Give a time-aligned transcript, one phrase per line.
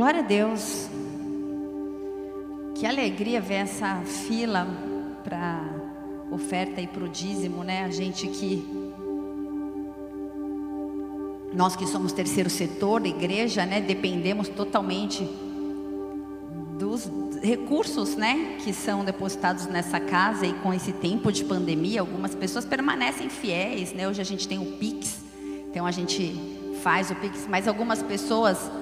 [0.00, 0.88] Glória a Deus.
[2.74, 4.66] Que alegria ver essa fila
[5.22, 5.62] para
[6.30, 7.84] oferta e para o dízimo, né?
[7.84, 8.66] A gente que.
[11.52, 13.82] Nós que somos terceiro setor, igreja, né?
[13.82, 15.22] Dependemos totalmente
[16.78, 17.06] dos
[17.42, 18.56] recursos, né?
[18.64, 23.92] Que são depositados nessa casa e com esse tempo de pandemia, algumas pessoas permanecem fiéis,
[23.92, 24.08] né?
[24.08, 25.18] Hoje a gente tem o Pix,
[25.68, 26.40] então a gente
[26.82, 28.79] faz o Pix, mas algumas pessoas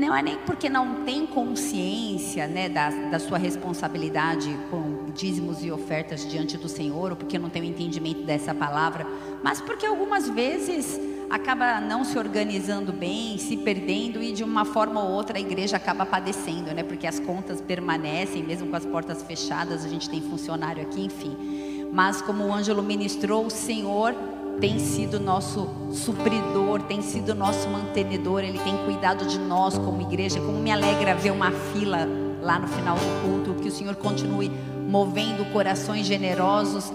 [0.00, 5.70] não é nem porque não tem consciência né, da, da sua responsabilidade com dízimos e
[5.70, 9.06] ofertas diante do Senhor, ou porque não tem o entendimento dessa palavra,
[9.44, 15.02] mas porque algumas vezes acaba não se organizando bem, se perdendo e de uma forma
[15.02, 16.82] ou outra a igreja acaba padecendo, né?
[16.82, 21.88] Porque as contas permanecem, mesmo com as portas fechadas, a gente tem funcionário aqui, enfim.
[21.92, 24.14] Mas como o Ângelo ministrou, o Senhor
[24.60, 30.38] tem sido nosso supridor, tem sido nosso mantenedor, Ele tem cuidado de nós como igreja.
[30.38, 32.06] Como me alegra ver uma fila
[32.42, 34.50] lá no final do culto, que o Senhor continue
[34.86, 36.92] movendo corações generosos,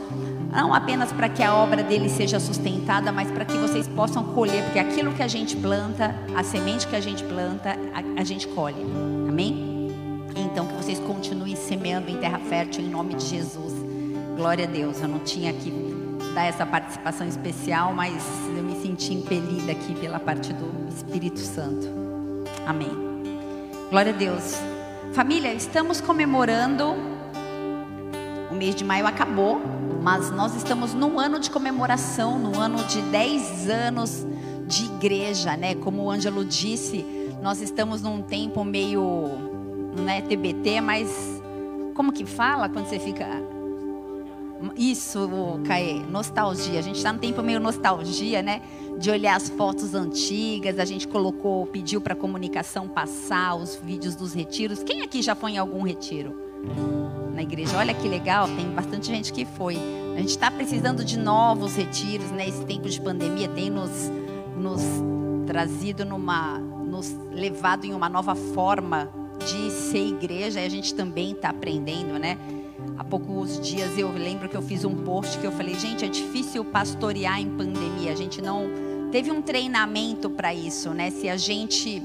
[0.51, 4.63] não apenas para que a obra dele seja sustentada, mas para que vocês possam colher,
[4.63, 8.47] porque aquilo que a gente planta, a semente que a gente planta, a, a gente
[8.49, 8.81] colhe.
[9.27, 9.89] Amém?
[10.35, 13.73] Então que vocês continuem semeando em terra fértil em nome de Jesus.
[14.35, 15.01] Glória a Deus.
[15.01, 15.94] Eu não tinha aqui
[16.35, 18.21] dar essa participação especial, mas
[18.57, 21.87] eu me senti impelida aqui pela parte do Espírito Santo.
[22.67, 22.91] Amém.
[23.89, 24.57] Glória a Deus.
[25.13, 26.93] Família, estamos comemorando.
[28.51, 29.61] O mês de maio acabou,
[30.03, 34.27] mas nós estamos no ano de comemoração, no ano de 10 anos
[34.67, 35.75] de igreja, né?
[35.75, 37.05] Como o Ângelo disse,
[37.41, 39.01] nós estamos num tempo meio,
[39.95, 41.41] não é TBT, mas
[41.93, 43.25] como que fala quando você fica
[44.75, 45.29] isso,
[45.65, 46.79] Caê, nostalgia.
[46.79, 48.61] A gente está no tempo meio nostalgia, né?
[48.97, 50.79] De olhar as fotos antigas.
[50.79, 54.83] A gente colocou, pediu para a comunicação passar os vídeos dos retiros.
[54.83, 56.35] Quem aqui já foi em algum retiro?
[57.33, 57.77] Na igreja.
[57.77, 59.77] Olha que legal, tem bastante gente que foi.
[60.15, 62.47] A gente está precisando de novos retiros, né?
[62.47, 64.11] Esse tempo de pandemia tem nos,
[64.55, 64.81] nos
[65.45, 66.57] trazido numa.
[66.59, 69.09] nos levado em uma nova forma
[69.39, 70.61] de ser igreja.
[70.61, 72.37] E a gente também está aprendendo, né?
[72.97, 76.07] Há poucos dias eu lembro que eu fiz um post que eu falei, gente, é
[76.07, 78.11] difícil pastorear em pandemia.
[78.11, 78.69] A gente não
[79.11, 81.11] teve um treinamento para isso, né?
[81.11, 82.01] Se a gente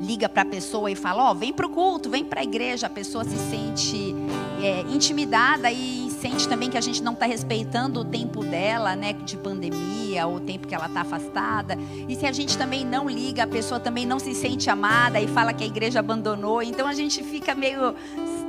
[0.00, 2.44] liga para a pessoa e fala, ó, oh, vem para o culto, vem para a
[2.44, 4.14] igreja, a pessoa se sente
[4.62, 9.14] é, intimidada e sente também que a gente não está respeitando o tempo dela, né,
[9.14, 11.78] de pandemia, ou o tempo que ela está afastada.
[12.06, 15.26] E se a gente também não liga, a pessoa também não se sente amada e
[15.26, 16.62] fala que a igreja abandonou.
[16.62, 17.94] Então a gente fica meio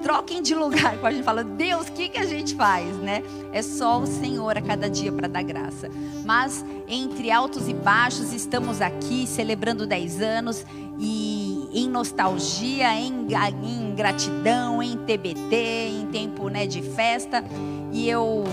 [0.03, 0.97] troquem de lugar.
[0.99, 3.23] Quando a gente fala, Deus, o que, que a gente faz, né?
[3.53, 5.89] É só o Senhor a cada dia para dar graça.
[6.25, 10.65] Mas entre altos e baixos, estamos aqui celebrando 10 anos
[10.99, 13.27] e em nostalgia, em,
[13.63, 17.43] em gratidão, em TBT, em tempo né, de festa.
[17.91, 18.43] E eu,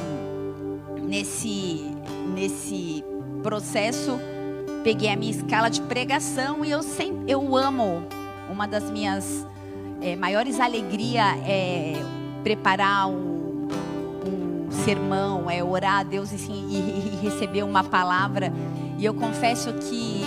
[1.02, 1.84] nesse,
[2.34, 3.04] nesse
[3.42, 4.18] processo,
[4.82, 8.02] peguei a minha escala de pregação e eu sempre, eu amo
[8.50, 9.46] uma das minhas
[10.00, 11.94] é, maiores alegria é
[12.42, 13.68] preparar um,
[14.26, 18.52] um, sermão, é orar a Deus e, e, receber uma palavra.
[18.96, 20.17] E eu confesso que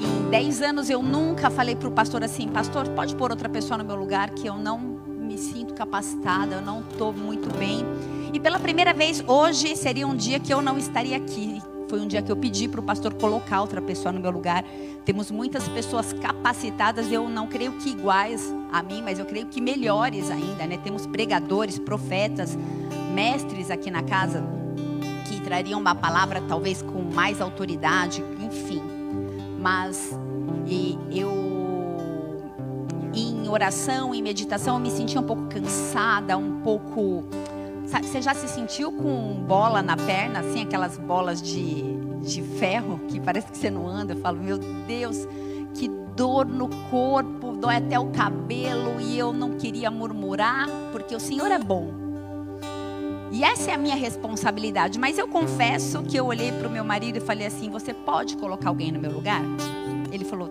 [0.00, 3.78] em 10 anos eu nunca falei para o pastor assim, pastor, pode pôr outra pessoa
[3.78, 7.84] no meu lugar que eu não me sinto capacitada, eu não estou muito bem.
[8.32, 11.62] E pela primeira vez hoje seria um dia que eu não estaria aqui.
[11.88, 14.64] Foi um dia que eu pedi para o pastor colocar outra pessoa no meu lugar.
[15.04, 19.60] Temos muitas pessoas capacitadas, eu não creio que iguais a mim, mas eu creio que
[19.60, 20.78] melhores ainda, né?
[20.78, 22.56] Temos pregadores, profetas,
[23.12, 24.44] mestres aqui na casa
[25.28, 28.22] que trariam uma palavra talvez com mais autoridade.
[29.60, 30.10] Mas
[30.66, 31.30] e eu
[33.12, 37.24] em oração, em meditação, eu me sentia um pouco cansada, um pouco
[37.90, 41.82] Sabe, você já se sentiu com bola na perna, assim, aquelas bolas de,
[42.22, 44.12] de ferro que parece que você não anda?
[44.12, 45.26] Eu falo, meu Deus,
[45.74, 51.18] que dor no corpo, dói até o cabelo e eu não queria murmurar, porque o
[51.18, 51.99] Senhor é bom.
[53.30, 54.98] E essa é a minha responsabilidade.
[54.98, 58.36] Mas eu confesso que eu olhei para o meu marido e falei assim: Você pode
[58.36, 59.42] colocar alguém no meu lugar?
[60.12, 60.48] Ele falou: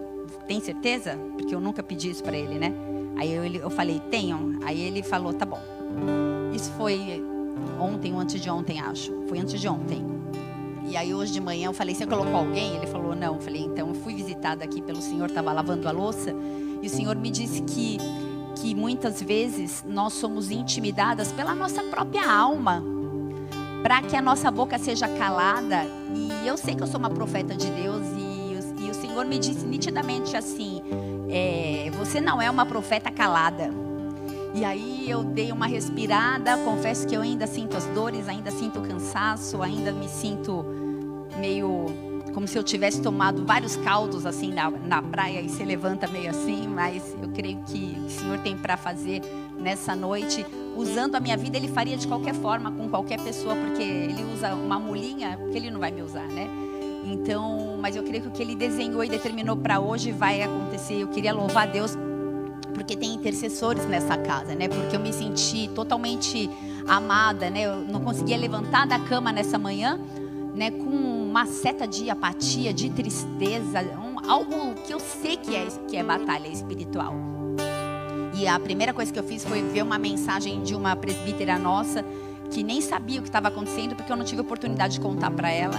[0.48, 1.18] Tem certeza?
[1.38, 2.74] Porque eu nunca pedi isso para ele, né?
[3.18, 4.60] Aí eu, eu falei: Tenho.
[4.64, 5.62] Aí ele falou: Tá bom.
[6.54, 7.24] Isso foi
[7.80, 9.14] ontem ou antes de ontem, acho.
[9.28, 10.20] Foi antes de ontem.
[10.90, 12.76] E aí hoje de manhã eu falei, você colocou alguém?
[12.76, 13.36] Ele falou, não.
[13.36, 16.34] Eu falei, então eu fui visitada aqui pelo senhor, estava lavando a louça.
[16.82, 17.98] E o senhor me disse que,
[18.62, 22.84] que muitas vezes nós somos intimidadas pela nossa própria alma.
[23.82, 25.86] Para que a nossa boca seja calada.
[26.14, 28.30] E eu sei que eu sou uma profeta de Deus e
[29.20, 30.82] Senhor me disse nitidamente assim:
[31.30, 33.70] é, Você não é uma profeta calada.
[34.54, 38.80] E aí eu dei uma respirada, confesso que eu ainda sinto as dores, ainda sinto
[38.80, 40.66] o cansaço, ainda me sinto
[41.40, 41.86] meio
[42.34, 46.30] como se eu tivesse tomado vários caldos assim na, na praia e se levanta meio
[46.30, 49.22] assim, mas eu creio que o Senhor tem para fazer
[49.60, 50.46] nessa noite.
[50.76, 54.54] Usando a minha vida, Ele faria de qualquer forma, com qualquer pessoa, porque Ele usa
[54.54, 56.48] uma mulinha, que Ele não vai me usar, né?
[57.04, 61.02] Então, mas eu creio que o que Ele desenhou e determinou para hoje vai acontecer.
[61.02, 61.98] Eu queria louvar a Deus
[62.74, 64.68] porque tem intercessores nessa casa, né?
[64.68, 66.50] Porque eu me senti totalmente
[66.88, 67.64] amada, né?
[67.66, 70.00] Eu não conseguia levantar da cama nessa manhã,
[70.56, 70.72] né?
[70.72, 70.90] Com
[71.30, 76.04] uma seta de apatia, de tristeza, um, algo que eu sei que é que é
[76.04, 77.16] batalha espiritual.
[78.34, 82.06] E a primeira coisa que eu fiz foi ver uma mensagem de uma presbítera nossa
[82.50, 85.52] que nem sabia o que estava acontecendo porque eu não tive oportunidade de contar para
[85.52, 85.78] ela.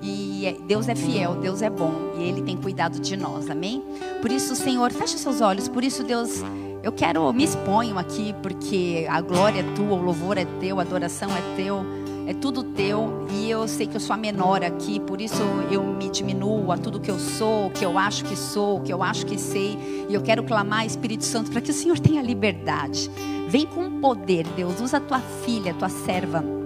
[0.00, 3.82] E é, Deus é fiel, Deus é bom e Ele tem cuidado de nós, amém?
[4.20, 5.66] Por isso, Senhor, fecha seus olhos.
[5.68, 6.42] Por isso, Deus,
[6.82, 10.82] eu quero me exponho aqui porque a glória é tua, o louvor é teu, a
[10.82, 11.84] adoração é teu
[12.28, 15.42] é tudo teu e eu sei que eu sou a menor aqui, por isso
[15.72, 19.02] eu me diminuo a tudo que eu sou, que eu acho que sou, que eu
[19.02, 23.10] acho que sei, e eu quero clamar, Espírito Santo, para que o Senhor tenha liberdade.
[23.48, 26.57] Vem com poder, Deus, usa a tua filha, tua serva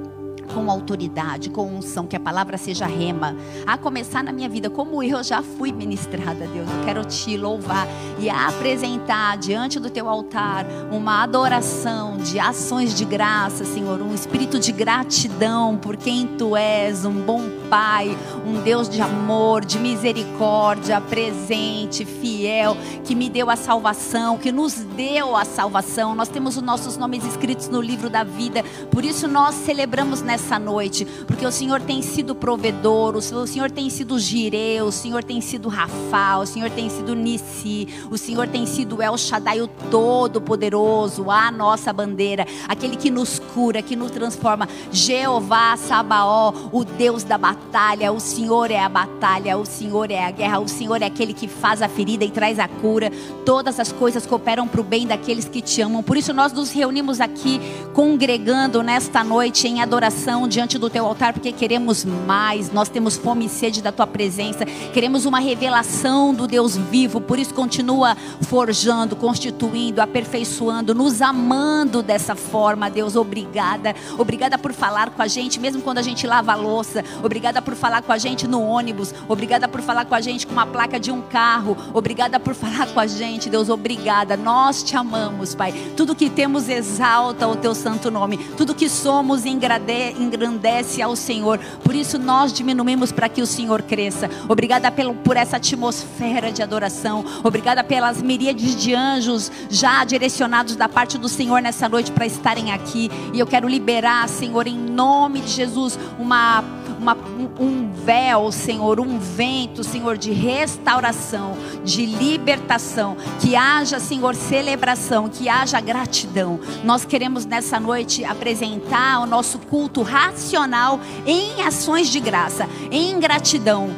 [0.53, 3.37] com autoridade, com unção, que a palavra seja rema.
[3.67, 7.87] A começar na minha vida, como eu já fui ministrada, Deus, eu quero te louvar
[8.19, 14.59] e apresentar diante do teu altar uma adoração de ações de graça, Senhor, um espírito
[14.59, 18.15] de gratidão por quem tu és, um bom Pai,
[18.47, 24.75] um Deus de amor, de misericórdia, presente, fiel, que me deu a salvação, que nos
[24.75, 26.15] deu a salvação.
[26.15, 30.42] Nós temos os nossos nomes escritos no livro da vida, por isso nós celebramos nessa
[30.43, 35.23] nessa noite, porque o Senhor tem sido provedor, o Senhor tem sido Gireu, o Senhor
[35.23, 39.69] tem sido Rafa, o Senhor tem sido Nissi, o Senhor tem sido El Shaddai, o
[39.69, 44.69] Todo-Poderoso, a nossa bandeira, aquele que nos cura, que nos transforma.
[44.91, 50.31] Jeová Sabaó, o Deus da batalha, o Senhor é a batalha, o Senhor é a
[50.31, 53.13] guerra, o Senhor é aquele que faz a ferida e traz a cura.
[53.47, 56.03] Todas as coisas cooperam para o bem daqueles que te amam.
[56.03, 57.61] Por isso nós nos reunimos aqui
[57.95, 63.47] congregando nesta noite em adoração diante do teu altar, porque queremos mais, nós temos fome
[63.47, 68.17] e sede da tua presença, queremos uma revelação do Deus vivo, por isso continua
[68.49, 75.61] forjando, constituindo, aperfeiçoando, nos amando dessa forma, Deus, obrigada, obrigada por falar com a gente,
[75.61, 79.15] mesmo quando a gente lava a louça, obrigada por falar com a gente no ônibus,
[79.29, 82.87] obrigada por falar com a gente com uma placa de um carro, obrigada por falar
[82.87, 87.75] com a gente, Deus, obrigada, nós te amamos, Pai, tudo que temos exalta o teu
[87.75, 91.59] santo nome, tudo que somos engrandece engrandece ao Senhor.
[91.85, 94.31] Por isso nós diminuímos para que o Senhor cresça.
[94.49, 97.25] Obrigada pelo, por essa atmosfera de adoração.
[97.43, 102.73] Obrigada pelas miríades de anjos já direcionados da parte do Senhor nessa noite para estarem
[102.73, 103.11] aqui.
[103.33, 106.63] E eu quero liberar, Senhor, em nome de Jesus, uma
[107.03, 107.17] uma,
[107.59, 111.55] um véu, Senhor, um vento, Senhor, de restauração,
[111.85, 113.17] de libertação.
[113.41, 116.61] Que haja, Senhor, celebração, que haja gratidão.
[116.85, 123.91] Nós queremos nessa noite apresentar o nosso culto racional em ações de graça, em gratidão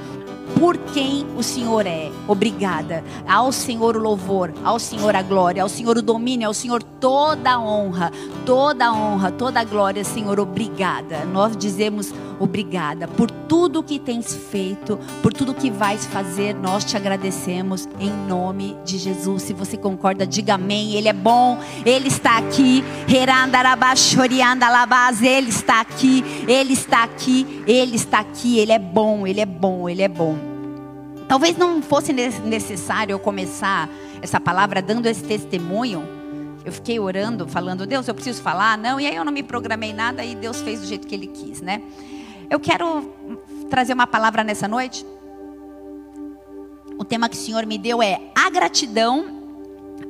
[0.59, 2.11] por quem o Senhor é.
[2.29, 3.03] Obrigada.
[3.27, 7.53] Ao Senhor o louvor, ao Senhor a glória, ao Senhor o domínio, ao Senhor toda
[7.53, 8.13] a honra,
[8.47, 10.39] toda a honra, toda a glória, Senhor.
[10.39, 11.25] Obrigada.
[11.25, 16.55] Nós dizemos obrigada por tudo que tens feito, por tudo que vais fazer.
[16.55, 19.43] Nós te agradecemos em nome de Jesus.
[19.43, 20.95] Se você concorda, diga amém.
[20.95, 22.85] Ele é bom, ele está aqui.
[25.27, 28.59] Ele está aqui, ele está aqui, ele está aqui.
[28.59, 30.37] Ele é bom, ele é bom, ele é bom.
[31.29, 33.89] Talvez não fosse necessário eu começar
[34.21, 36.07] essa palavra dando esse testemunho.
[36.65, 38.79] Eu fiquei orando, falando, Deus, eu preciso falar.
[38.79, 41.27] Não, e aí eu não me programei nada e Deus fez do jeito que Ele
[41.27, 41.83] quis, né?
[42.55, 43.13] Eu quero
[43.69, 45.05] trazer uma palavra nessa noite.
[46.97, 49.27] O tema que o Senhor me deu é: a gratidão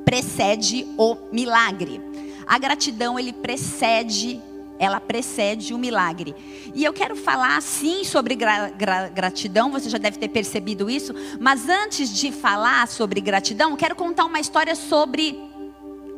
[0.05, 2.03] precede o milagre.
[2.47, 4.43] A gratidão ele precede,
[4.79, 6.35] ela precede o milagre.
[6.75, 11.15] E eu quero falar sim sobre gra gra gratidão, você já deve ter percebido isso,
[11.41, 15.43] mas antes de falar sobre gratidão, quero contar uma história sobre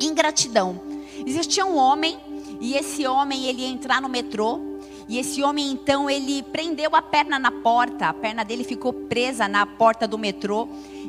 [0.01, 0.81] ingratidão.
[1.25, 2.19] Existia um homem
[2.59, 4.66] e esse homem ele ia entrar no metrô
[5.07, 9.47] e esse homem então ele prendeu a perna na porta, a perna dele ficou presa
[9.47, 10.67] na porta do metrô.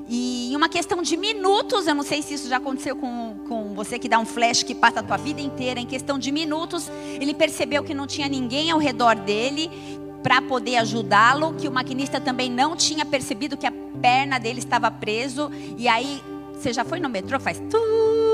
[0.08, 3.74] E em uma questão de minutos, eu não sei se isso já aconteceu com, com
[3.74, 6.90] você que dá um flash que passa a tua vida inteira, em questão de minutos,
[7.20, 9.70] ele percebeu que não tinha ninguém ao redor dele
[10.22, 14.90] para poder ajudá-lo, que o maquinista também não tinha percebido que a perna dele estava
[14.90, 15.50] preso.
[15.76, 16.22] E aí,
[16.54, 17.38] você já foi no metrô?
[17.38, 18.27] Faz tu.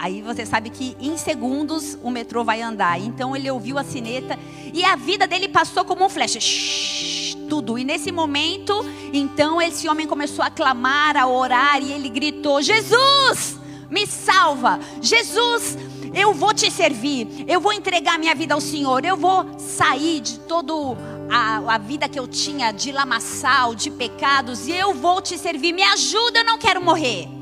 [0.00, 2.98] Aí você sabe que em segundos o metrô vai andar.
[2.98, 4.38] Então ele ouviu a sineta
[4.72, 6.38] e a vida dele passou como um flash.
[6.40, 7.78] Shhh, tudo.
[7.78, 8.72] E nesse momento,
[9.12, 13.58] então esse homem começou a clamar, a orar e ele gritou: Jesus,
[13.90, 14.80] me salva!
[15.02, 15.76] Jesus,
[16.14, 20.40] eu vou te servir, eu vou entregar minha vida ao Senhor, eu vou sair de
[20.40, 20.96] todo
[21.30, 25.74] a, a, vida que eu tinha de lamaçal, de pecados, e eu vou te servir,
[25.74, 27.39] me ajuda, eu não quero morrer.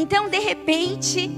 [0.00, 1.28] Então, de repente,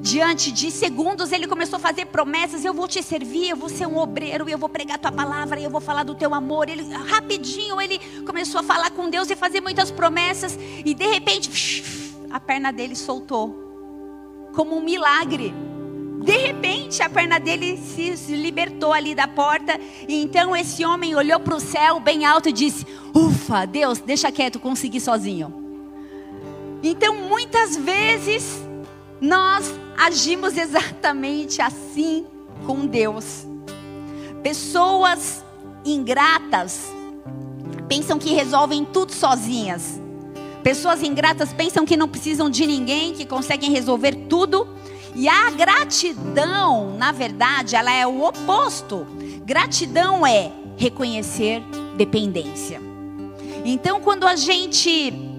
[0.00, 3.86] diante de segundos, ele começou a fazer promessas: eu vou te servir, eu vou ser
[3.86, 6.68] um obreiro, eu vou pregar tua palavra, eu vou falar do teu amor.
[6.68, 11.84] Ele, rapidinho, ele começou a falar com Deus e fazer muitas promessas, e de repente,
[12.28, 15.54] a perna dele soltou como um milagre.
[16.24, 19.78] De repente, a perna dele se libertou ali da porta.
[20.08, 24.32] E então esse homem olhou para o céu bem alto e disse: Ufa, Deus, deixa
[24.32, 25.61] quieto, consegui sozinho.
[26.82, 28.60] Então, muitas vezes,
[29.20, 32.26] nós agimos exatamente assim
[32.66, 33.46] com Deus.
[34.42, 35.44] Pessoas
[35.84, 36.92] ingratas
[37.88, 40.00] pensam que resolvem tudo sozinhas.
[40.64, 44.66] Pessoas ingratas pensam que não precisam de ninguém, que conseguem resolver tudo.
[45.14, 49.06] E a gratidão, na verdade, ela é o oposto.
[49.44, 51.62] Gratidão é reconhecer
[51.96, 52.80] dependência.
[53.64, 55.31] Então, quando a gente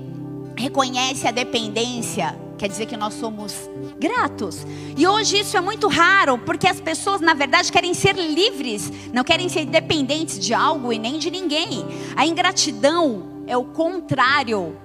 [0.55, 3.53] reconhece a dependência, quer dizer que nós somos
[3.99, 4.65] gratos.
[4.97, 9.23] E hoje isso é muito raro, porque as pessoas, na verdade, querem ser livres, não
[9.23, 11.85] querem ser dependentes de algo e nem de ninguém.
[12.15, 14.77] A ingratidão é o contrário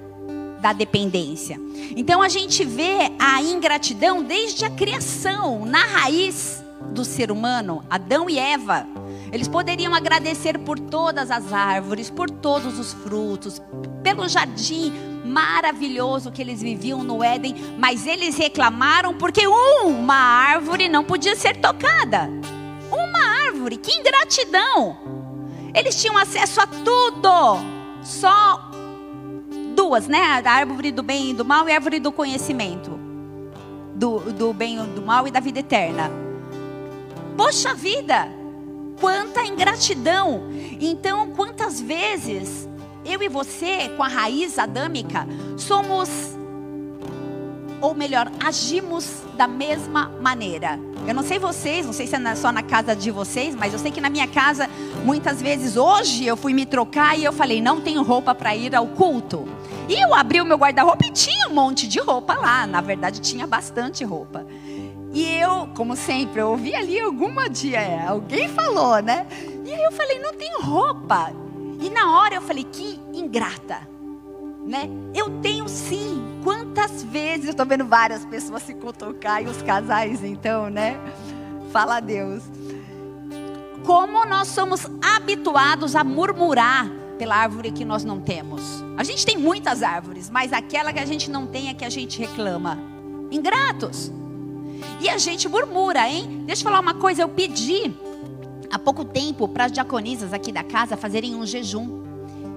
[0.60, 1.60] da dependência.
[1.96, 8.28] Então a gente vê a ingratidão desde a criação, na raiz do ser humano, Adão
[8.28, 8.86] e Eva.
[9.30, 13.60] Eles poderiam agradecer por todas as árvores, por todos os frutos,
[14.02, 14.92] pelo jardim
[15.28, 21.56] maravilhoso que eles viviam no Éden, mas eles reclamaram porque uma árvore não podia ser
[21.56, 22.28] tocada.
[22.90, 24.96] Uma árvore, que ingratidão!
[25.74, 27.58] Eles tinham acesso a tudo,
[28.02, 28.70] só
[29.76, 30.42] duas, né?
[30.44, 32.98] A árvore do bem e do mal e a árvore do conhecimento.
[33.94, 36.10] Do, do bem e do mal e da vida eterna.
[37.36, 38.28] Poxa vida!
[39.00, 40.42] Quanta ingratidão!
[40.80, 42.67] Então, quantas vezes
[43.08, 46.08] eu e você, com a raiz adâmica, somos,
[47.80, 50.78] ou melhor, agimos da mesma maneira.
[51.06, 53.78] Eu não sei vocês, não sei se é só na casa de vocês, mas eu
[53.78, 54.68] sei que na minha casa,
[55.04, 58.74] muitas vezes, hoje eu fui me trocar e eu falei, não tenho roupa para ir
[58.74, 59.48] ao culto.
[59.88, 62.66] E eu abri o meu guarda-roupa e tinha um monte de roupa lá.
[62.66, 64.44] Na verdade, tinha bastante roupa.
[65.14, 69.26] E eu, como sempre, eu ouvi ali alguma dia, é, alguém falou, né?
[69.64, 71.32] E aí eu falei, não tenho roupa.
[71.78, 73.88] E na hora eu falei, que ingrata.
[74.66, 74.88] Né?
[75.14, 76.40] Eu tenho sim.
[76.44, 80.98] Quantas vezes eu estou vendo várias pessoas se cutucar e os casais, então, né?
[81.72, 82.42] Fala a Deus.
[83.84, 88.62] Como nós somos habituados a murmurar pela árvore que nós não temos.
[88.96, 91.90] A gente tem muitas árvores, mas aquela que a gente não tem é que a
[91.90, 92.78] gente reclama.
[93.30, 94.12] Ingratos.
[95.00, 96.44] E a gente murmura, hein?
[96.46, 97.92] Deixa eu falar uma coisa, eu pedi
[98.70, 102.02] há pouco tempo para as diaconisas aqui da casa fazerem um jejum.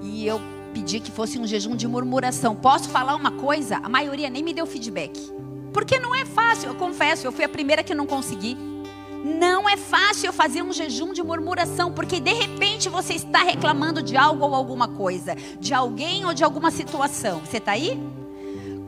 [0.03, 0.41] E eu
[0.73, 2.55] pedi que fosse um jejum de murmuração.
[2.55, 3.77] Posso falar uma coisa?
[3.77, 5.19] A maioria nem me deu feedback.
[5.73, 8.57] Porque não é fácil, eu confesso, eu fui a primeira que não consegui.
[9.23, 14.17] Não é fácil fazer um jejum de murmuração, porque de repente você está reclamando de
[14.17, 17.39] algo ou alguma coisa, de alguém ou de alguma situação.
[17.45, 18.01] Você está aí?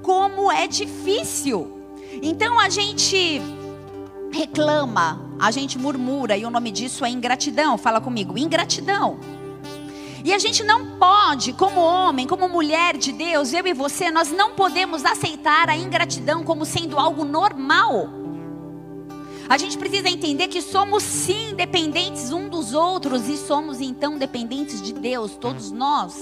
[0.01, 1.79] Como é difícil.
[2.21, 3.41] Então a gente
[4.33, 7.77] reclama, a gente murmura, e o nome disso é ingratidão.
[7.77, 9.19] Fala comigo, ingratidão.
[10.25, 14.31] E a gente não pode, como homem, como mulher de Deus, eu e você, nós
[14.31, 18.09] não podemos aceitar a ingratidão como sendo algo normal.
[19.49, 24.81] A gente precisa entender que somos sim dependentes um dos outros e somos então dependentes
[24.81, 26.15] de Deus, todos nós.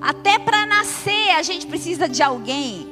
[0.00, 2.91] Até para nascer a gente precisa de alguém.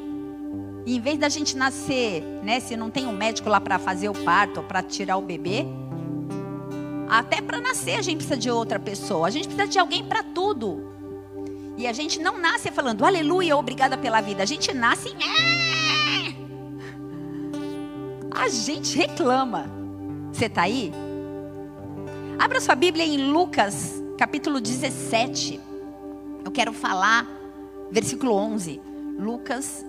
[0.87, 4.09] E em vez da gente nascer, né, se não tem um médico lá para fazer
[4.09, 5.67] o parto para tirar o bebê,
[7.09, 9.27] até para nascer a gente precisa de outra pessoa.
[9.27, 10.89] A gente precisa de alguém para tudo.
[11.77, 14.43] E a gente não nasce falando aleluia, obrigada pela vida.
[14.43, 15.11] A gente nasce.
[18.31, 19.71] A gente reclama.
[20.33, 20.93] Você está aí?
[22.39, 25.61] Abra sua Bíblia em Lucas, capítulo 17.
[26.45, 27.27] Eu quero falar,
[27.91, 28.81] versículo 11.
[29.19, 29.85] Lucas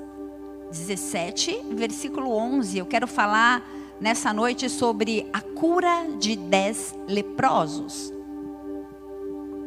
[0.72, 2.78] 17, versículo 11.
[2.78, 3.62] Eu quero falar
[4.00, 8.12] nessa noite sobre a cura de dez leprosos.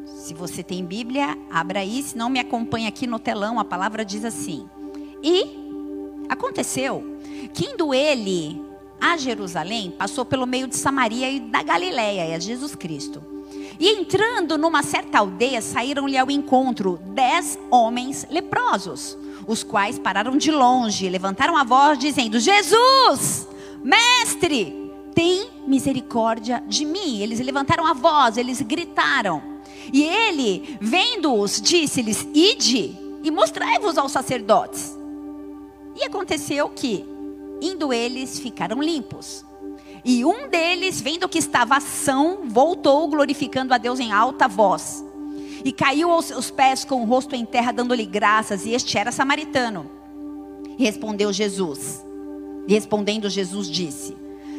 [0.07, 4.05] Se você tem Bíblia, abra aí, se não me acompanha aqui no telão, a palavra
[4.05, 4.67] diz assim:
[5.23, 5.45] E
[6.29, 7.05] aconteceu
[7.53, 8.65] que indo ele
[9.01, 13.23] a Jerusalém, passou pelo meio de Samaria e da Galiléia, é Jesus Cristo.
[13.79, 20.51] E entrando numa certa aldeia, saíram-lhe ao encontro dez homens leprosos, os quais pararam de
[20.51, 23.49] longe, levantaram a voz, dizendo: Jesus,
[23.83, 27.21] mestre, tem misericórdia de mim.
[27.21, 29.43] Eles levantaram a voz, eles gritaram.
[29.93, 34.97] E ele, vendo-os, disse-lhes: Ide e mostrai-vos aos sacerdotes.
[35.97, 37.05] E aconteceu que,
[37.61, 39.45] indo eles, ficaram limpos.
[40.05, 45.05] E um deles, vendo que estava ação, voltou glorificando a Deus em alta voz.
[45.64, 49.11] E caiu aos seus pés com o rosto em terra, dando-lhe graças, e este era
[49.11, 49.90] samaritano.
[50.78, 52.04] Respondeu Jesus.
[52.68, 54.16] Respondendo Jesus disse: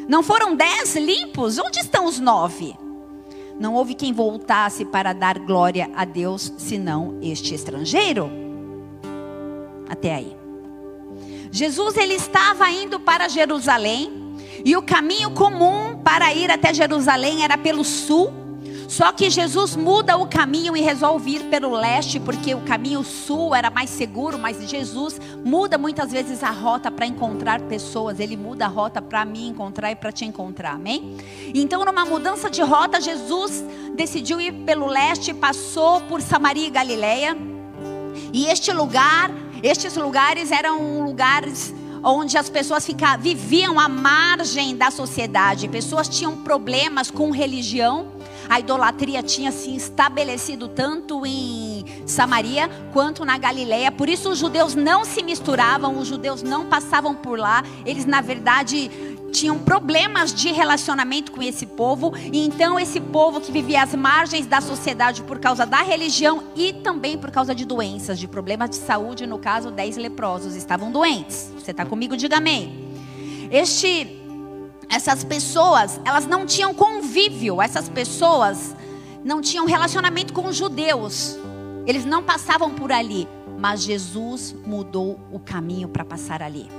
[0.08, 1.60] Não foram dez limpos?
[1.60, 2.76] Onde estão os nove?
[3.60, 8.30] Não houve quem voltasse para dar glória a Deus, senão este estrangeiro.
[9.88, 10.36] Até aí.
[11.52, 14.12] Jesus ele estava indo para Jerusalém
[14.66, 18.45] e o caminho comum para ir até Jerusalém era pelo sul.
[18.88, 23.54] Só que Jesus muda o caminho e resolve ir pelo leste, porque o caminho sul
[23.56, 28.66] era mais seguro, mas Jesus muda muitas vezes a rota para encontrar pessoas, ele muda
[28.66, 31.18] a rota para me encontrar e para te encontrar, amém?
[31.54, 33.64] Então, numa mudança de rota, Jesus
[33.96, 37.36] decidiu ir pelo leste, passou por Samaria e Galileia,
[38.34, 39.32] e este lugar,
[39.64, 41.74] estes lugares eram lugares
[42.04, 45.68] onde as pessoas ficavam, viviam à margem da sociedade.
[45.68, 48.15] Pessoas tinham problemas com religião.
[48.50, 53.92] A idolatria tinha se estabelecido tanto em Samaria quanto na Galileia.
[53.92, 57.64] Por isso os judeus não se misturavam, os judeus não passavam por lá.
[57.86, 58.90] Eles, na verdade,
[59.32, 64.46] tinham problemas de relacionamento com esse povo, e então esse povo que vivia às margens
[64.48, 68.78] da sociedade por causa da religião e também por causa de doenças, de problemas de
[68.78, 71.52] saúde, no caso, dez leprosos estavam doentes.
[71.60, 72.16] Você está comigo?
[72.16, 72.86] Diga amém.
[73.52, 74.25] Este,
[74.90, 78.76] essas pessoas, elas não tinham convívio, essas pessoas
[79.24, 81.38] não tinham relacionamento com os judeus,
[81.86, 86.70] eles não passavam por ali, mas Jesus mudou o caminho para passar ali.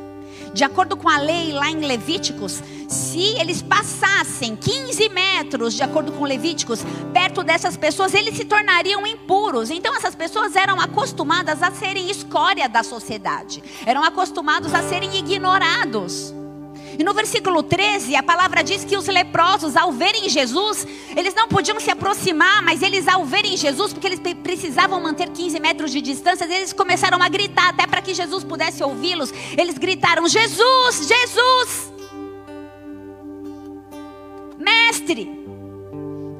[0.53, 6.13] De acordo com a lei lá em Levíticos, se eles passassem 15 metros, de acordo
[6.13, 6.81] com Levíticos,
[7.13, 9.71] perto dessas pessoas, eles se tornariam impuros.
[9.71, 16.35] Então essas pessoas eram acostumadas a serem escória da sociedade, eram acostumados a serem ignorados.
[16.99, 21.49] E no versículo 13, a palavra diz que os leprosos, ao verem Jesus, eles não
[21.49, 26.01] podiam se aproximar, mas eles, ao verem Jesus, porque eles precisavam manter 15 metros de
[26.01, 29.33] distância, eles começaram a gritar, até para que Jesus pudesse ouvi-los.
[29.57, 31.93] Eles gritaram: Jesus, Jesus,
[34.59, 35.31] Mestre,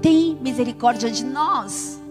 [0.01, 2.06] tem misericórdia de nós.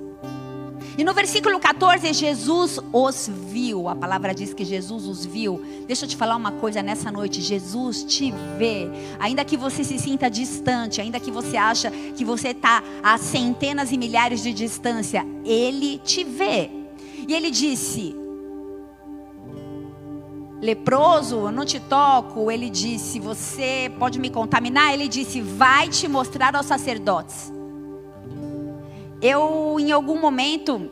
[0.98, 3.90] E no versículo 14, Jesus os viu.
[3.90, 5.62] A palavra diz que Jesus os viu.
[5.86, 7.42] Deixa eu te falar uma coisa nessa noite.
[7.42, 8.88] Jesus te vê.
[9.20, 13.92] Ainda que você se sinta distante, ainda que você acha que você está a centenas
[13.92, 16.70] e milhares de distância, Ele te vê.
[17.28, 18.16] E Ele disse:
[20.62, 22.50] Leproso, eu não te toco.
[22.50, 24.94] Ele disse: Você pode me contaminar?
[24.94, 27.55] Ele disse: Vai te mostrar aos sacerdotes.
[29.22, 30.90] Eu, em algum momento,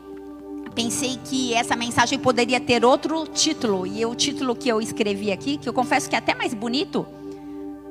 [0.74, 3.86] pensei que essa mensagem poderia ter outro título.
[3.86, 7.06] E o título que eu escrevi aqui, que eu confesso que é até mais bonito,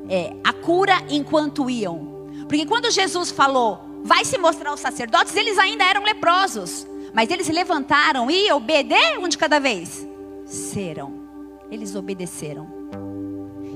[0.09, 2.27] é A Cura Enquanto Iam.
[2.47, 6.85] Porque quando Jesus falou, vai se mostrar aos sacerdotes, eles ainda eram leprosos.
[7.13, 10.05] Mas eles levantaram e obedeceram um de cada vez.
[10.45, 11.23] Serão.
[11.71, 12.67] Eles obedeceram.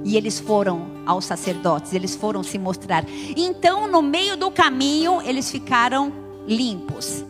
[0.03, 3.03] E eles foram aos sacerdotes, eles foram se mostrar.
[3.35, 7.23] Então, no meio do caminho, eles ficaram limpos.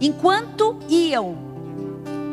[0.00, 1.38] Enquanto iam,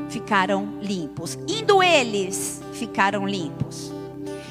[0.09, 1.37] ficaram limpos.
[1.47, 3.91] Indo eles, ficaram limpos.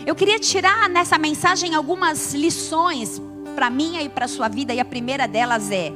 [0.07, 3.21] Eu queria tirar nessa mensagem algumas lições
[3.55, 5.93] para minha e para sua vida, e a primeira delas é: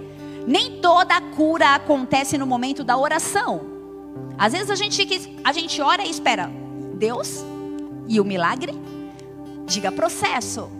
[0.46, 3.60] nem toda cura acontece no momento da oração.
[4.38, 6.50] Às vezes a gente, a gente ora e espera,
[6.94, 7.44] Deus
[8.08, 8.72] e o milagre?
[9.66, 10.77] Diga processo.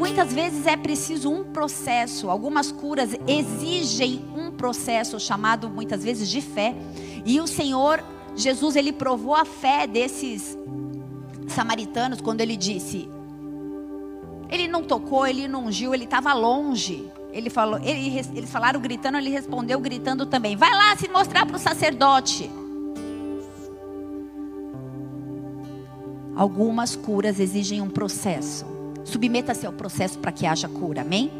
[0.00, 2.30] Muitas vezes é preciso um processo.
[2.30, 6.74] Algumas curas exigem um processo chamado muitas vezes de fé.
[7.22, 8.02] E o Senhor
[8.34, 10.56] Jesus ele provou a fé desses
[11.46, 13.10] samaritanos quando ele disse:
[14.48, 17.06] ele não tocou, ele não ungiu, ele estava longe.
[17.30, 21.56] Ele falou, ele, eles falaram gritando, ele respondeu gritando também: vai lá se mostrar para
[21.56, 22.50] o sacerdote.
[26.34, 28.69] Algumas curas exigem um processo.
[29.04, 31.30] Submeta-se ao processo para que haja cura, amém?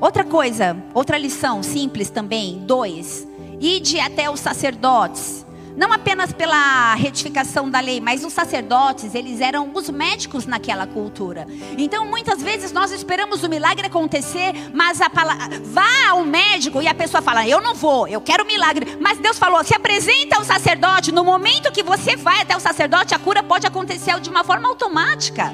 [0.00, 2.62] Outra coisa, outra lição simples também.
[2.66, 3.26] Dois.
[3.60, 9.70] Ide até os sacerdotes não apenas pela retificação da lei, mas os sacerdotes, eles eram
[9.74, 11.46] os médicos naquela cultura.
[11.76, 16.88] Então, muitas vezes nós esperamos o milagre acontecer, mas a palavra, vá ao médico e
[16.88, 18.96] a pessoa fala: "Eu não vou, eu quero o milagre".
[19.00, 23.14] Mas Deus falou: "Se apresenta ao sacerdote, no momento que você vai até o sacerdote,
[23.14, 25.52] a cura pode acontecer de uma forma automática".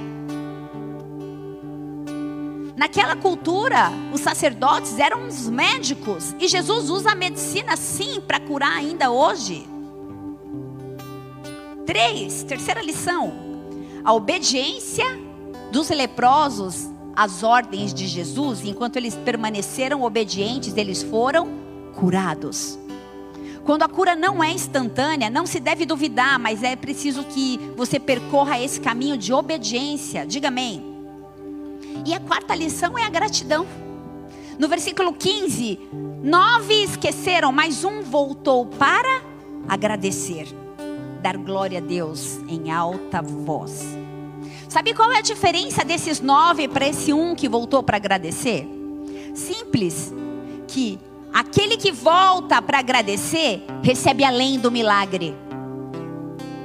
[2.83, 8.77] Naquela cultura, os sacerdotes eram os médicos e Jesus usa a medicina sim para curar
[8.77, 9.65] ainda hoje.
[11.87, 13.33] Três, terceira lição:
[14.03, 15.07] a obediência
[15.71, 21.51] dos leprosos às ordens de Jesus, enquanto eles permaneceram obedientes, eles foram
[21.95, 22.77] curados.
[23.65, 28.01] Quando a cura não é instantânea, não se deve duvidar, mas é preciso que você
[28.01, 30.27] percorra esse caminho de obediência.
[30.27, 30.92] Diga amém.
[32.05, 33.67] E a quarta lição é a gratidão.
[34.59, 35.79] No versículo 15,
[36.23, 39.23] nove esqueceram, mas um voltou para
[39.69, 40.47] agradecer
[41.23, 43.97] dar glória a Deus em alta voz.
[44.69, 48.69] Sabe qual é a diferença desses nove para esse um que voltou para agradecer?
[49.35, 50.13] Simples,
[50.67, 50.99] que
[51.33, 55.35] aquele que volta para agradecer recebe além do milagre.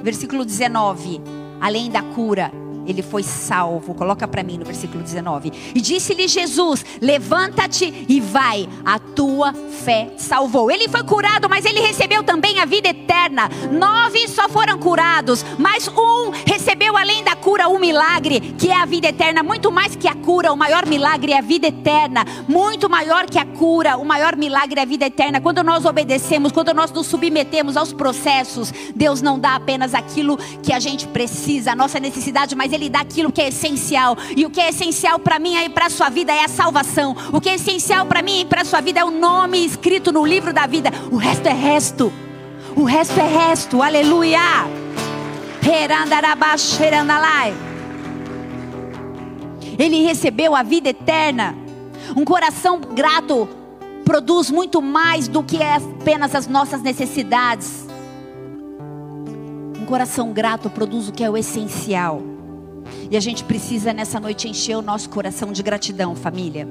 [0.02, 1.20] Versículo 19:
[1.60, 2.50] além da cura,
[2.88, 3.94] ele foi salvo.
[3.94, 5.52] Coloca para mim no versículo 19.
[5.74, 10.70] E disse-lhe Jesus: Levanta-te e vai, a tua fé salvou.
[10.70, 13.48] Ele foi curado, mas ele recebeu também a vida eterna.
[13.70, 18.86] Nove só foram curados, mas um recebeu além da cura um milagre, que é a
[18.86, 19.42] vida eterna.
[19.42, 22.24] Muito mais que a cura, o maior milagre é a vida eterna.
[22.48, 25.40] Muito maior que a cura, o maior milagre é a vida eterna.
[25.40, 30.72] Quando nós obedecemos, quando nós nos submetemos aos processos, Deus não dá apenas aquilo que
[30.72, 34.16] a gente precisa, a nossa necessidade, mas Ele ele dá aquilo que é essencial.
[34.36, 37.14] E o que é essencial para mim e para a sua vida é a salvação.
[37.32, 40.12] O que é essencial para mim e para a sua vida é o nome escrito
[40.12, 40.90] no livro da vida.
[41.10, 42.12] O resto é resto.
[42.76, 43.82] O resto é resto.
[43.82, 44.38] Aleluia.
[49.78, 51.54] Ele recebeu a vida eterna.
[52.16, 53.48] Um coração grato
[54.04, 57.86] produz muito mais do que apenas as nossas necessidades.
[59.78, 62.37] Um coração grato produz o que é o essencial.
[63.10, 66.68] E a gente precisa nessa noite encher o nosso coração de gratidão, família.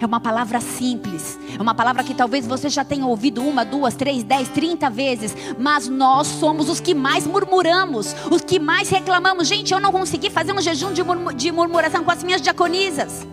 [0.00, 3.94] É uma palavra simples, é uma palavra que talvez você já tenha ouvido uma, duas,
[3.94, 9.46] três, dez, trinta vezes, mas nós somos os que mais murmuramos, os que mais reclamamos.
[9.46, 11.02] Gente, eu não consegui fazer um jejum de,
[11.36, 13.26] de murmuração com as minhas diaconisas.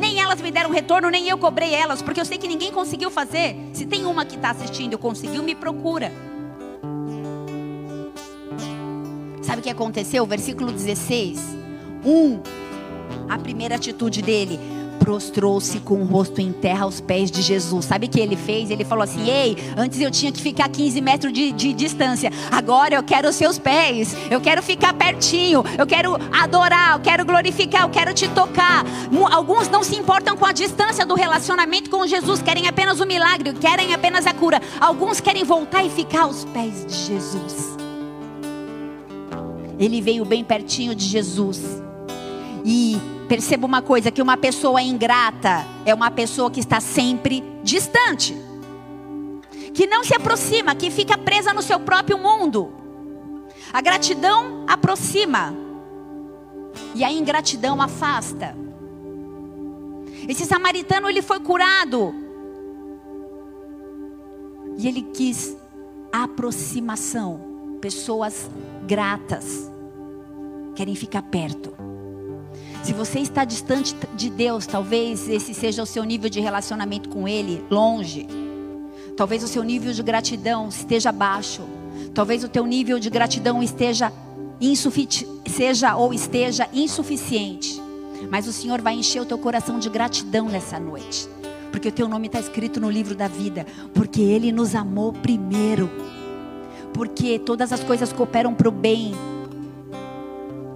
[0.00, 3.10] Nem elas me deram retorno, nem eu cobrei elas, porque eu sei que ninguém conseguiu
[3.10, 3.56] fazer.
[3.72, 6.10] Se tem uma que está assistindo e conseguiu, me procura.
[9.42, 10.26] Sabe o que aconteceu?
[10.26, 11.59] Versículo 16.
[12.04, 12.40] Um,
[13.28, 14.58] a primeira atitude dele,
[15.00, 17.86] prostrou-se com o rosto em terra aos pés de Jesus.
[17.86, 18.70] Sabe o que ele fez?
[18.70, 22.94] Ele falou assim: Ei, antes eu tinha que ficar 15 metros de, de, distância, agora
[22.94, 27.82] eu quero os seus pés, eu quero ficar pertinho, eu quero adorar, eu quero glorificar,
[27.82, 28.84] eu quero te tocar.
[29.32, 33.54] Alguns não se importam com a distância do relacionamento com Jesus, querem apenas o milagre,
[33.54, 34.60] querem apenas a cura.
[34.80, 37.76] Alguns querem voltar e ficar aos pés de Jesus.
[39.78, 41.80] Ele veio bem pertinho de Jesus.
[42.64, 42.96] E
[43.28, 48.36] perceba uma coisa: que uma pessoa ingrata é uma pessoa que está sempre distante,
[49.74, 52.72] que não se aproxima, que fica presa no seu próprio mundo.
[53.72, 55.54] A gratidão aproxima,
[56.94, 58.56] e a ingratidão afasta.
[60.28, 62.14] Esse samaritano ele foi curado,
[64.76, 65.56] e ele quis
[66.12, 68.50] aproximação, pessoas
[68.86, 69.70] gratas,
[70.74, 71.89] querem ficar perto.
[72.82, 77.28] Se você está distante de Deus, talvez esse seja o seu nível de relacionamento com
[77.28, 78.26] Ele, longe.
[79.16, 81.62] Talvez o seu nível de gratidão esteja baixo.
[82.14, 84.12] Talvez o teu nível de gratidão esteja
[85.46, 87.80] seja ou esteja insuficiente.
[88.30, 91.28] Mas o Senhor vai encher o teu coração de gratidão nessa noite.
[91.70, 93.66] Porque o teu nome está escrito no livro da vida.
[93.94, 95.90] Porque Ele nos amou primeiro.
[96.92, 99.12] Porque todas as coisas cooperam para o bem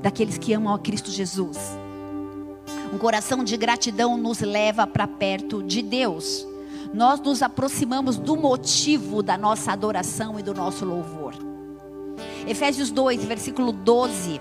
[0.02, 1.58] daqueles que amam a Cristo Jesus.
[2.94, 6.46] Um coração de gratidão nos leva para perto de Deus.
[6.92, 11.34] Nós nos aproximamos do motivo da nossa adoração e do nosso louvor.
[12.46, 14.40] Efésios 2, versículo 12.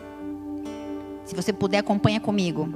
[1.26, 2.70] Se você puder, acompanha comigo.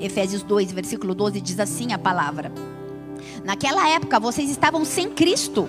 [0.00, 2.50] Efésios 2, versículo 12 diz assim a palavra:
[3.44, 5.68] Naquela época vocês estavam sem Cristo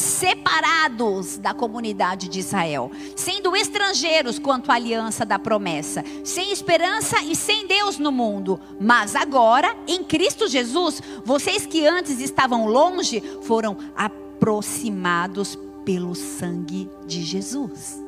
[0.00, 7.36] separados da comunidade de Israel, sendo estrangeiros quanto à aliança da promessa, sem esperança e
[7.36, 8.58] sem Deus no mundo.
[8.80, 17.22] Mas agora, em Cristo Jesus, vocês que antes estavam longe foram aproximados pelo sangue de
[17.22, 18.02] Jesus.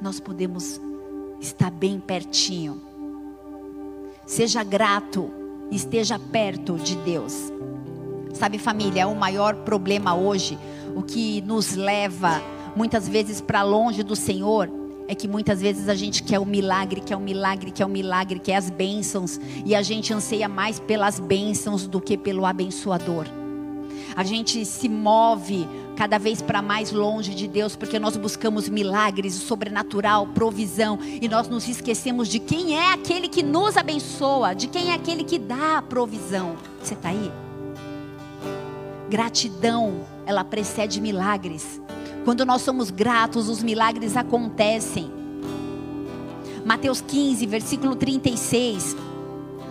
[0.00, 0.80] Nós podemos
[1.40, 2.80] estar bem pertinho.
[4.26, 5.30] Seja grato,
[5.70, 7.52] esteja perto de Deus.
[8.34, 10.58] Sabe, família, o maior problema hoje,
[10.94, 12.40] o que nos leva
[12.74, 14.70] muitas vezes para longe do Senhor,
[15.08, 18.38] é que muitas vezes a gente quer o milagre, quer o milagre, quer o milagre,
[18.38, 23.26] quer as bênçãos, e a gente anseia mais pelas bênçãos do que pelo abençoador.
[24.14, 25.66] A gente se move
[25.96, 31.48] cada vez para mais longe de Deus, porque nós buscamos milagres, sobrenatural, provisão, e nós
[31.48, 35.78] nos esquecemos de quem é aquele que nos abençoa, de quem é aquele que dá
[35.78, 36.54] a provisão.
[36.80, 37.32] Você está aí?
[39.10, 41.80] Gratidão, ela precede milagres.
[42.24, 45.10] Quando nós somos gratos, os milagres acontecem.
[46.64, 48.94] Mateus 15, versículo 36.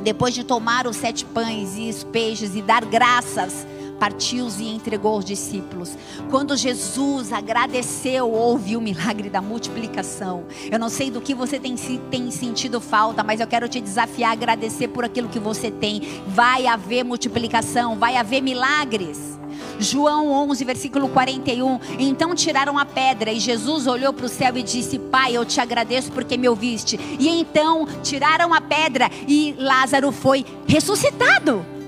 [0.04, 3.66] Depois de tomar os sete pães e os peixes e dar graças,
[4.00, 5.98] partiu-os e entregou aos discípulos.
[6.30, 10.46] Quando Jesus agradeceu, houve o milagre da multiplicação.
[10.72, 11.76] Eu não sei do que você tem,
[12.10, 16.02] tem sentido falta, mas eu quero te desafiar a agradecer por aquilo que você tem.
[16.28, 19.38] Vai haver multiplicação, vai haver milagres.
[19.80, 21.80] João 11, versículo 41.
[21.98, 25.60] Então tiraram a pedra e Jesus olhou para o céu e disse: Pai, eu te
[25.60, 27.00] agradeço porque me ouviste.
[27.20, 31.79] E então tiraram a pedra e Lázaro foi ressuscitado.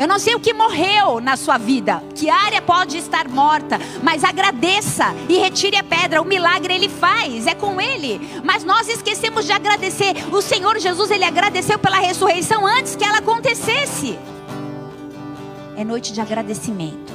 [0.00, 4.24] Eu não sei o que morreu na sua vida, que área pode estar morta, mas
[4.24, 6.22] agradeça e retire a pedra.
[6.22, 8.18] O milagre ele faz, é com ele.
[8.42, 10.14] Mas nós esquecemos de agradecer.
[10.32, 14.18] O Senhor Jesus, ele agradeceu pela ressurreição antes que ela acontecesse.
[15.76, 17.12] É noite de agradecimento.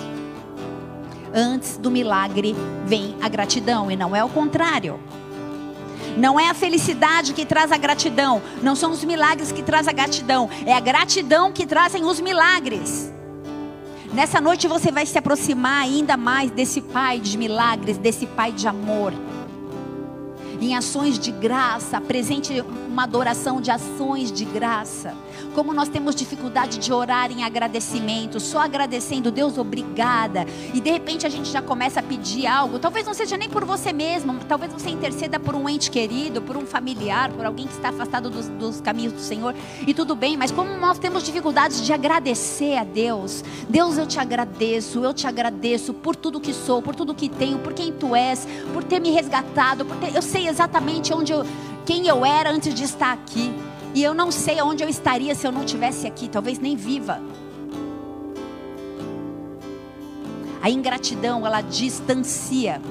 [1.33, 4.99] Antes do milagre vem a gratidão e não é o contrário.
[6.17, 9.91] Não é a felicidade que traz a gratidão, não são os milagres que traz a
[9.91, 13.11] gratidão, é a gratidão que trazem os milagres.
[14.13, 18.67] Nessa noite você vai se aproximar ainda mais desse Pai de milagres, desse Pai de
[18.67, 19.11] amor
[20.61, 22.63] em ações de graça, apresente
[22.95, 25.13] uma adoração de ações de graça.
[25.53, 30.45] Como nós temos dificuldade de orar em agradecimento, só agradecendo, Deus, obrigada.
[30.73, 33.65] E de repente a gente já começa a pedir algo, talvez não seja nem por
[33.65, 37.73] você mesmo, talvez você interceda por um ente querido, por um familiar, por alguém que
[37.73, 39.55] está afastado dos, dos caminhos do Senhor.
[39.85, 44.19] E tudo bem, mas como nós temos dificuldades de agradecer a Deus, Deus, eu te
[44.19, 48.15] agradeço, eu te agradeço por tudo que sou, por tudo que tenho, por quem tu
[48.15, 51.45] és, por ter me resgatado, por ter, eu sei exatamente onde eu,
[51.85, 53.53] quem eu era antes de estar aqui.
[53.93, 57.21] E eu não sei onde eu estaria se eu não tivesse aqui, talvez nem viva.
[60.61, 62.81] A ingratidão, ela distancia.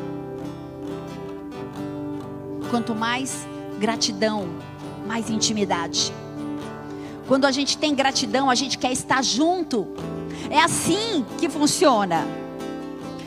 [2.70, 3.46] Quanto mais
[3.78, 4.48] gratidão,
[5.06, 6.12] mais intimidade.
[7.26, 9.88] Quando a gente tem gratidão, a gente quer estar junto.
[10.50, 12.26] É assim que funciona.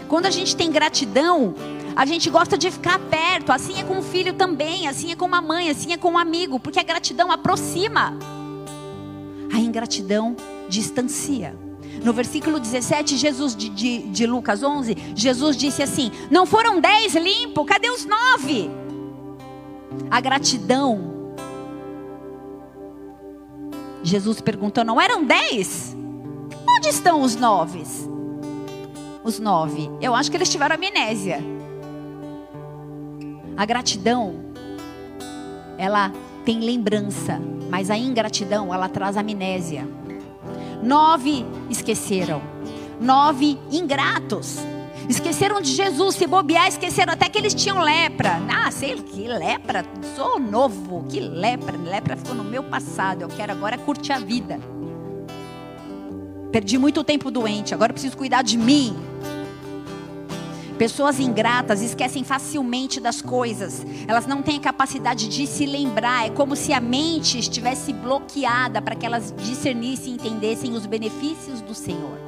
[0.08, 1.54] Quando a gente tem gratidão,
[1.98, 5.34] a gente gosta de ficar perto, assim é com o filho também, assim é com
[5.34, 8.16] a mãe, assim é com um amigo, porque a gratidão aproxima.
[9.52, 10.36] A ingratidão
[10.70, 11.58] distancia.
[12.04, 17.16] No versículo 17, Jesus de, de, de, Lucas 11, Jesus disse assim: Não foram dez
[17.16, 18.70] limpos, cadê os nove?
[20.12, 21.34] A gratidão.
[24.04, 25.98] Jesus perguntou: Não eram dez?
[26.78, 27.82] Onde estão os nove?
[29.24, 29.90] Os nove.
[30.00, 31.58] Eu acho que eles tiveram amnésia.
[33.58, 34.36] A gratidão,
[35.80, 36.12] ela
[36.46, 37.42] tem lembrança,
[37.72, 39.88] mas a ingratidão, ela traz amnésia.
[40.84, 42.40] Nove esqueceram.
[43.02, 44.58] Nove ingratos.
[45.10, 48.40] Esqueceram de Jesus, se bobear, esqueceram até que eles tinham lepra.
[48.48, 49.84] Ah, sei que lepra,
[50.16, 51.78] sou novo, que lepra.
[51.78, 54.60] Lepra ficou no meu passado, eu quero agora curtir a vida.
[56.52, 58.96] Perdi muito tempo doente, agora preciso cuidar de mim.
[60.78, 63.84] Pessoas ingratas esquecem facilmente das coisas.
[64.08, 66.28] Elas não têm a capacidade de se lembrar.
[66.28, 71.62] É como se a mente estivesse bloqueada para que elas discernissem e entendessem os benefícios
[71.62, 72.20] do Senhor.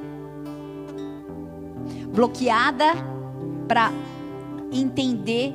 [2.12, 2.86] Bloqueada
[3.68, 3.92] para
[4.72, 5.54] entender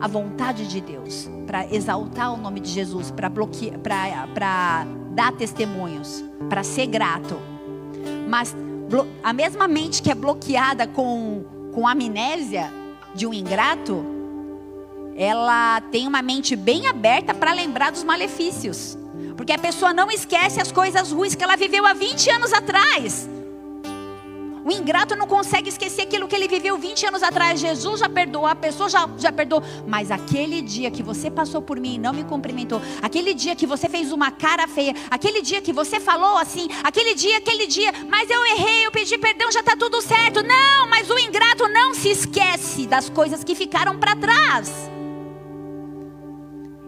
[0.00, 6.62] a vontade de Deus, para exaltar o nome de Jesus, para para dar testemunhos, para
[6.62, 7.36] ser grato.
[8.28, 8.54] Mas
[9.22, 12.72] a mesma mente que é bloqueada com, com amnésia
[13.14, 14.04] de um ingrato,
[15.16, 18.96] ela tem uma mente bem aberta para lembrar dos malefícios.
[19.36, 23.28] Porque a pessoa não esquece as coisas ruins que ela viveu há 20 anos atrás.
[24.68, 27.58] O ingrato não consegue esquecer aquilo que ele viveu 20 anos atrás.
[27.58, 29.62] Jesus já perdoou, a pessoa já, já perdoou.
[29.86, 33.66] Mas aquele dia que você passou por mim e não me cumprimentou, aquele dia que
[33.66, 37.90] você fez uma cara feia, aquele dia que você falou assim, aquele dia, aquele dia,
[38.10, 40.42] mas eu errei, eu pedi perdão, já está tudo certo.
[40.42, 44.70] Não, mas o ingrato não se esquece das coisas que ficaram para trás.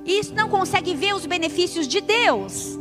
[0.05, 2.79] E isso não consegue ver os benefícios de Deus.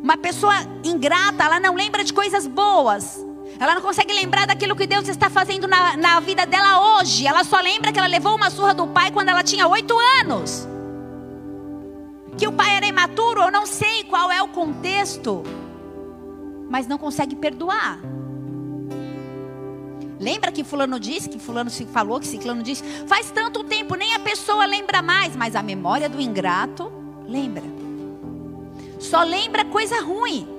[0.00, 3.26] Uma pessoa ingrata, ela não lembra de coisas boas.
[3.58, 7.26] Ela não consegue lembrar daquilo que Deus está fazendo na, na vida dela hoje.
[7.26, 10.66] Ela só lembra que ela levou uma surra do pai quando ela tinha oito anos.
[12.36, 15.42] Que o pai era imaturo, eu não sei qual é o contexto.
[16.70, 17.98] Mas não consegue perdoar.
[20.20, 22.82] Lembra que fulano disse, que fulano se falou, que ciclano disse.
[23.06, 25.34] Faz tanto tempo, nem a pessoa lembra mais.
[25.34, 26.92] Mas a memória do ingrato
[27.26, 27.64] lembra.
[28.98, 30.57] Só lembra coisa ruim.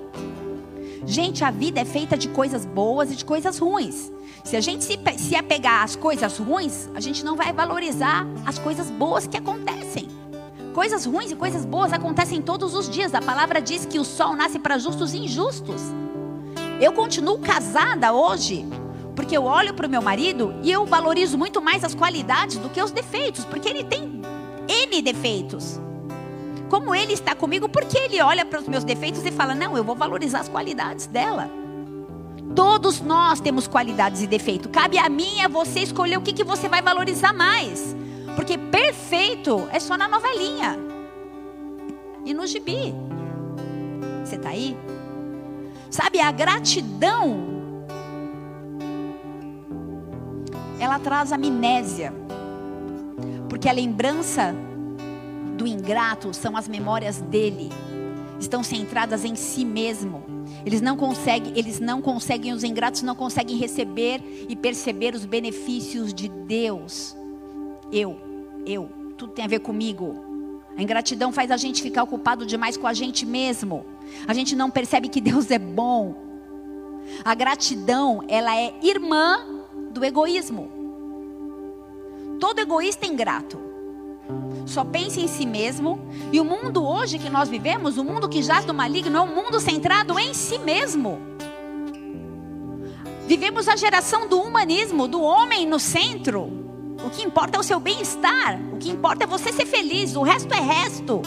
[1.05, 4.11] Gente, a vida é feita de coisas boas e de coisas ruins.
[4.43, 8.59] Se a gente se, se apegar às coisas ruins, a gente não vai valorizar as
[8.59, 10.07] coisas boas que acontecem.
[10.73, 13.13] Coisas ruins e coisas boas acontecem todos os dias.
[13.13, 15.81] A palavra diz que o sol nasce para justos e injustos.
[16.79, 18.65] Eu continuo casada hoje
[19.15, 22.69] porque eu olho para o meu marido e eu valorizo muito mais as qualidades do
[22.69, 24.21] que os defeitos, porque ele tem
[24.67, 25.79] N defeitos
[26.69, 29.83] como Ele está comigo, porque Ele olha para os meus defeitos e fala: Não, eu
[29.83, 31.49] vou valorizar as qualidades dela.
[32.55, 34.71] Todos nós temos qualidades e defeitos.
[34.71, 37.95] Cabe a mim e a você escolher o que, que você vai valorizar mais.
[38.35, 40.77] Porque perfeito é só na novelinha
[42.25, 42.93] e no gibi.
[44.23, 44.77] Você está aí?
[45.89, 47.47] Sabe, a gratidão,
[50.79, 52.13] ela traz amnésia.
[53.47, 54.55] Porque a lembrança
[55.59, 57.69] do ingrato são as memórias dele.
[58.39, 60.23] Estão centradas em si mesmo.
[60.65, 66.13] Eles não conseguem, eles não conseguem, os ingratos não conseguem receber e perceber os benefícios
[66.13, 67.13] de Deus.
[67.91, 68.17] Eu,
[68.65, 70.15] eu, tudo tem a ver comigo.
[70.77, 73.85] A ingratidão faz a gente ficar ocupado demais com a gente mesmo.
[74.25, 76.15] A gente não percebe que Deus é bom.
[77.25, 79.45] A gratidão, ela é irmã
[79.91, 80.71] do egoísmo.
[82.39, 83.68] Todo egoísta é ingrato
[84.65, 85.99] só pensa em si mesmo.
[86.31, 89.33] E o mundo hoje que nós vivemos, o mundo que jaz do maligno, é um
[89.33, 91.19] mundo centrado em si mesmo.
[93.27, 96.43] Vivemos a geração do humanismo, do homem no centro.
[97.05, 98.59] O que importa é o seu bem-estar.
[98.73, 100.15] O que importa é você ser feliz.
[100.15, 101.21] O resto é resto.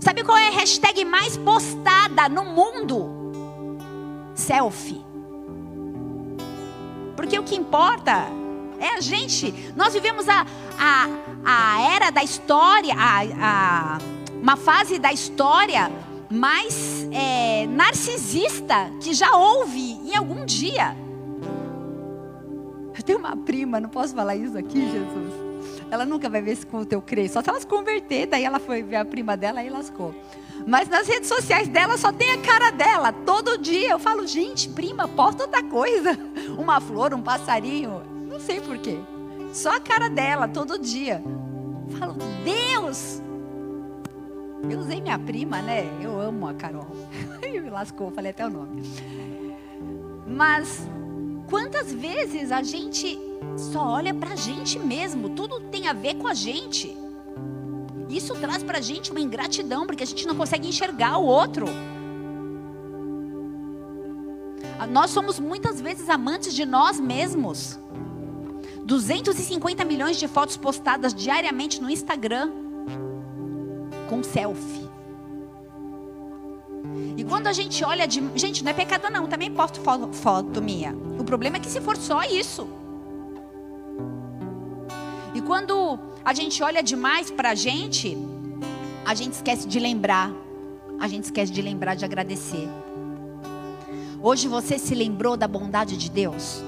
[0.00, 3.10] Sabe qual é a hashtag mais postada no mundo?
[4.34, 5.04] Selfie.
[7.16, 8.26] Porque o que importa
[8.78, 9.52] é a gente.
[9.76, 10.46] Nós vivemos a,
[10.78, 11.06] a,
[11.44, 13.98] a era da história, a, a,
[14.40, 15.90] uma fase da história
[16.30, 20.96] mais é, narcisista que já houve em algum dia.
[22.96, 25.32] Eu tenho uma prima, não posso falar isso aqui, Jesus.
[25.90, 27.30] Ela nunca vai ver esse eu creio.
[27.30, 30.14] Só se ela se converter, daí ela foi ver a prima dela e lascou.
[30.66, 33.12] Mas nas redes sociais dela só tem a cara dela.
[33.12, 36.18] Todo dia eu falo, gente, prima, posta outra coisa.
[36.58, 38.02] Uma flor, um passarinho.
[38.28, 38.98] Não sei porquê.
[39.52, 41.22] Só a cara dela, todo dia.
[41.98, 43.22] Falo, Deus!
[44.68, 45.84] Eu usei minha prima, né?
[46.02, 46.86] Eu amo a Carol.
[47.68, 48.82] me lascou, falei até o nome.
[50.26, 50.86] Mas
[51.48, 53.18] quantas vezes a gente
[53.56, 55.30] só olha pra gente mesmo?
[55.30, 56.96] Tudo tem a ver com a gente.
[58.08, 61.66] Isso traz pra gente uma ingratidão, porque a gente não consegue enxergar o outro.
[64.90, 67.78] Nós somos muitas vezes amantes de nós mesmos.
[68.88, 72.50] 250 milhões de fotos postadas diariamente no Instagram
[74.08, 74.88] com selfie.
[77.14, 78.24] E quando a gente olha de.
[78.34, 80.94] Gente, não é pecado não, também posto foto, foto minha.
[81.18, 82.66] O problema é que se for só isso.
[85.34, 88.16] E quando a gente olha demais para a gente,
[89.04, 90.32] a gente esquece de lembrar.
[90.98, 92.66] A gente esquece de lembrar de agradecer.
[94.22, 96.62] Hoje você se lembrou da bondade de Deus?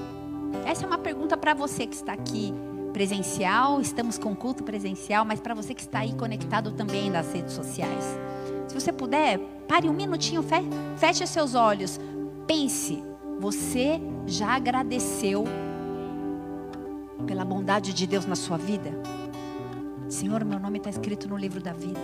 [0.65, 2.53] Essa é uma pergunta para você que está aqui
[2.91, 7.53] presencial, estamos com culto presencial, mas para você que está aí conectado também nas redes
[7.53, 8.17] sociais.
[8.67, 10.43] Se você puder, pare um minutinho,
[10.97, 11.99] feche seus olhos,
[12.45, 13.03] pense,
[13.39, 15.45] você já agradeceu
[17.25, 18.91] pela bondade de Deus na sua vida?
[20.07, 21.99] Senhor, meu nome está escrito no livro da vida.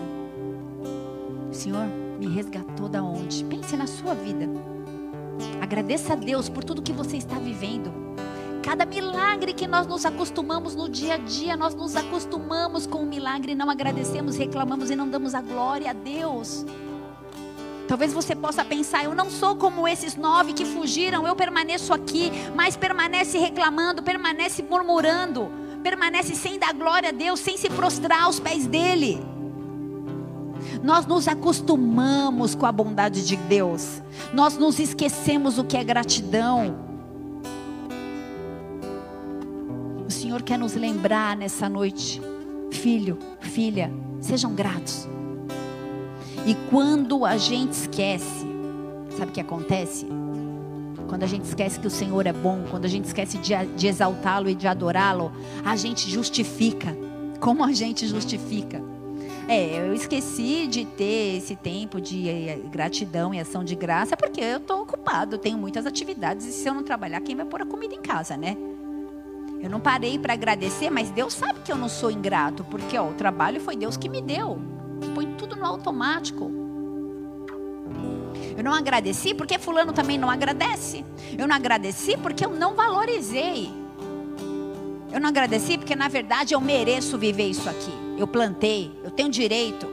[1.51, 1.85] Senhor,
[2.19, 3.43] me resgatou da onde?
[3.43, 4.47] Pense na sua vida.
[5.61, 8.06] Agradeça a Deus por tudo que você está vivendo.
[8.67, 13.05] Cada milagre que nós nos acostumamos no dia a dia, nós nos acostumamos com o
[13.05, 16.65] milagre, não agradecemos, reclamamos e não damos a glória a Deus.
[17.87, 22.29] Talvez você possa pensar: eu não sou como esses nove que fugiram, eu permaneço aqui,
[22.53, 25.49] mas permanece reclamando, permanece murmurando,
[25.81, 29.25] permanece sem dar glória a Deus, sem se prostrar aos pés dele.
[30.83, 34.03] Nós nos acostumamos com a bondade de Deus,
[34.33, 36.86] nós nos esquecemos o que é gratidão.
[40.37, 42.21] Senhor quer nos lembrar nessa noite,
[42.69, 45.07] filho, filha, sejam gratos.
[46.45, 48.45] E quando a gente esquece,
[49.17, 50.05] sabe o que acontece?
[51.07, 53.87] Quando a gente esquece que o Senhor é bom, quando a gente esquece de, de
[53.87, 55.31] exaltá-lo e de adorá-lo,
[55.65, 56.95] a gente justifica.
[57.39, 58.79] Como a gente justifica?
[59.47, 64.41] É, eu esqueci de ter esse tempo de eh, gratidão e ação de graça, porque
[64.41, 67.65] eu estou ocupado, tenho muitas atividades, e se eu não trabalhar, quem vai pôr a
[67.65, 68.55] comida em casa, né?
[69.59, 73.09] Eu não parei para agradecer, mas Deus sabe que eu não sou ingrato, porque ó,
[73.09, 74.59] o trabalho foi Deus que me deu.
[75.15, 76.51] Põe tudo no automático.
[78.55, 81.05] Eu não agradeci porque fulano também não agradece.
[81.37, 83.71] Eu não agradeci porque eu não valorizei.
[85.11, 87.91] Eu não agradeci porque na verdade eu mereço viver isso aqui.
[88.17, 89.87] Eu plantei, eu tenho direito.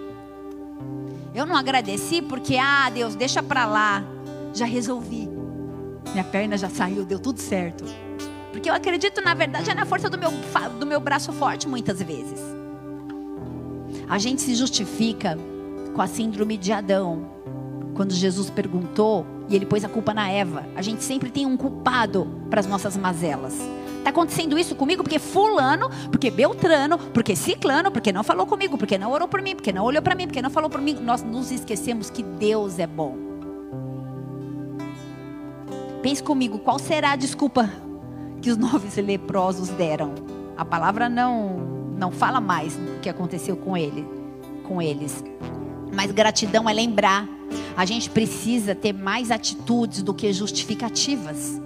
[1.35, 4.05] Eu não agradeci porque ah, Deus, deixa para lá.
[4.53, 5.29] Já resolvi.
[6.13, 7.85] Minha perna já saiu, deu tudo certo.
[8.65, 10.31] Porque eu acredito, na verdade, é na força do meu,
[10.81, 12.41] do meu braço forte, muitas vezes.
[14.09, 15.39] A gente se justifica
[15.95, 17.29] com a síndrome de Adão.
[17.95, 20.65] Quando Jesus perguntou e ele pôs a culpa na Eva.
[20.75, 23.55] A gente sempre tem um culpado para as nossas mazelas.
[23.99, 28.97] Está acontecendo isso comigo porque fulano, porque Beltrano, porque Ciclano, porque não falou comigo, porque
[28.97, 30.95] não orou por mim, porque não olhou para mim, porque não falou por mim.
[31.03, 33.15] Nós nos esquecemos que Deus é bom.
[36.01, 37.84] Pense comigo, qual será a desculpa
[38.45, 40.15] que os nove leprosos deram.
[40.55, 44.07] A palavra não não fala mais o que aconteceu com ele,
[44.65, 45.25] com eles.
[45.95, 47.29] Mas gratidão é lembrar.
[47.77, 51.61] A gente precisa ter mais atitudes do que justificativas.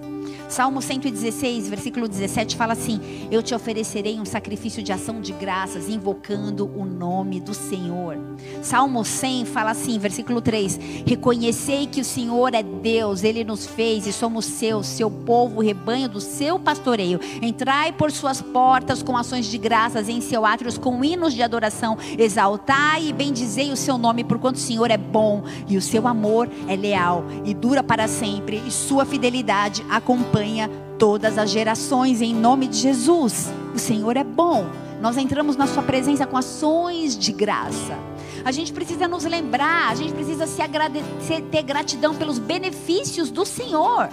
[0.49, 5.87] Salmo 116, versículo 17 fala assim: Eu te oferecerei um sacrifício de ação de graças,
[5.87, 8.17] invocando o nome do Senhor.
[8.63, 14.07] Salmo 100 fala assim, versículo 3: Reconhecei que o Senhor é Deus, ele nos fez
[14.07, 17.19] e somos seus, seu povo, rebanho do seu pastoreio.
[17.43, 21.95] Entrai por suas portas com ações de graças, em seu átrios com hinos de adoração.
[22.17, 26.49] Exaltai e bendizei o seu nome, porquanto o Senhor é bom e o seu amor
[26.67, 32.33] é leal e dura para sempre, e sua fidelidade acompanha acompanha todas as gerações, em
[32.33, 33.49] nome de Jesus.
[33.75, 34.65] O Senhor é bom.
[35.01, 37.97] Nós entramos na Sua presença com ações de graça.
[38.43, 43.45] A gente precisa nos lembrar, a gente precisa se agradecer, ter gratidão pelos benefícios do
[43.45, 44.09] Senhor.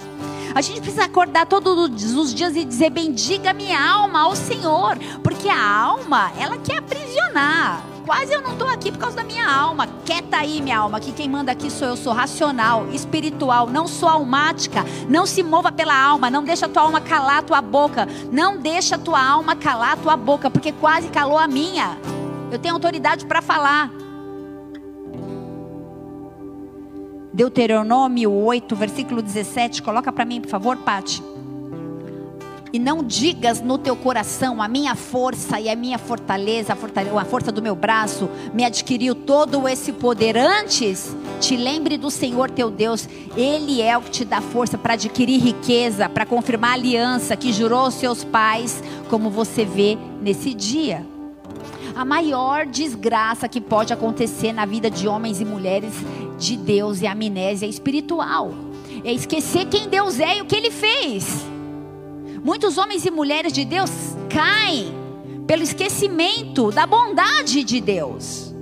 [0.55, 5.49] A gente precisa acordar todos os dias e dizer: bendiga minha alma ao Senhor, porque
[5.49, 9.89] a alma, ela quer aprisionar quase eu não estou aqui por causa da minha alma.
[10.05, 14.09] Quieta aí, minha alma, que quem manda aqui sou eu, sou racional, espiritual, não sou
[14.09, 14.85] almática.
[15.09, 18.07] Não se mova pela alma, não deixa a tua alma calar a tua boca.
[18.31, 21.99] Não deixa a tua alma calar a tua boca, porque quase calou a minha.
[22.51, 23.91] Eu tenho autoridade para falar.
[27.35, 31.36] Deuteronômio 8, versículo 17, coloca para mim, por favor, Pati.
[32.73, 37.19] E não digas no teu coração, a minha força e a minha fortaleza, a, fortaleza,
[37.19, 40.37] a força do meu braço, me adquiriu todo esse poder.
[40.37, 44.95] Antes, te lembre do Senhor teu Deus, Ele é o que te dá força para
[44.95, 50.53] adquirir riqueza, para confirmar a aliança que jurou aos seus pais, como você vê nesse
[50.53, 51.07] dia.
[51.95, 55.95] A maior desgraça que pode acontecer na vida de homens e mulheres
[56.39, 58.53] de Deus é a amnésia espiritual.
[59.03, 61.56] É esquecer quem Deus é e o que Ele fez.
[62.47, 63.91] Muitos homens e mulheres de Deus
[64.31, 64.95] caem
[65.49, 68.55] pelo esquecimento da bondade de Deus.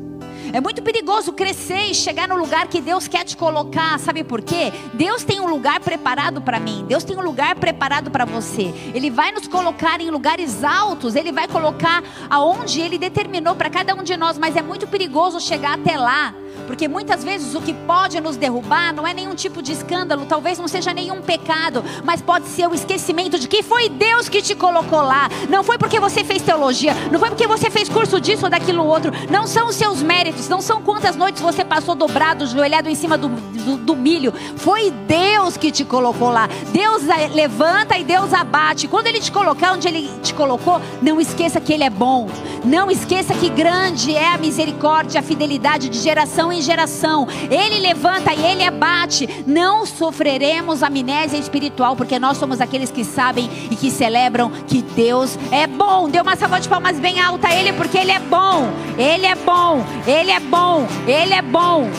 [0.54, 3.98] É muito perigoso crescer e chegar no lugar que Deus quer te colocar.
[3.98, 4.72] Sabe por quê?
[4.94, 6.86] Deus tem um lugar preparado para mim.
[6.88, 8.72] Deus tem um lugar preparado para você.
[8.94, 11.14] Ele vai nos colocar em lugares altos.
[11.14, 14.38] Ele vai colocar aonde Ele determinou para cada um de nós.
[14.38, 16.34] Mas é muito perigoso chegar até lá
[16.66, 20.58] porque muitas vezes o que pode nos derrubar não é nenhum tipo de escândalo, talvez
[20.58, 24.54] não seja nenhum pecado, mas pode ser o esquecimento de que foi Deus que te
[24.54, 25.28] colocou lá.
[25.48, 28.84] Não foi porque você fez teologia, não foi porque você fez curso disso ou daquilo
[28.84, 29.12] outro.
[29.30, 33.16] Não são os seus méritos, não são quantas noites você passou dobrado, joelhado em cima
[33.16, 34.32] do, do, do milho.
[34.56, 36.48] Foi Deus que te colocou lá.
[36.72, 37.02] Deus
[37.34, 38.88] levanta e Deus abate.
[38.88, 42.28] Quando Ele te colocar onde Ele te colocou, não esqueça que Ele é bom.
[42.64, 47.26] Não esqueça que grande é a misericórdia, a fidelidade de geração em geração.
[47.50, 49.28] Ele levanta e ele abate.
[49.46, 55.38] Não sofreremos amnésia espiritual, porque nós somos aqueles que sabem e que celebram que Deus
[55.50, 56.08] é bom.
[56.08, 58.68] Dê uma salva de palmas bem alta a Ele, porque Ele é bom.
[58.96, 59.84] Ele é bom.
[60.06, 60.86] Ele é bom.
[61.06, 61.90] Ele é bom.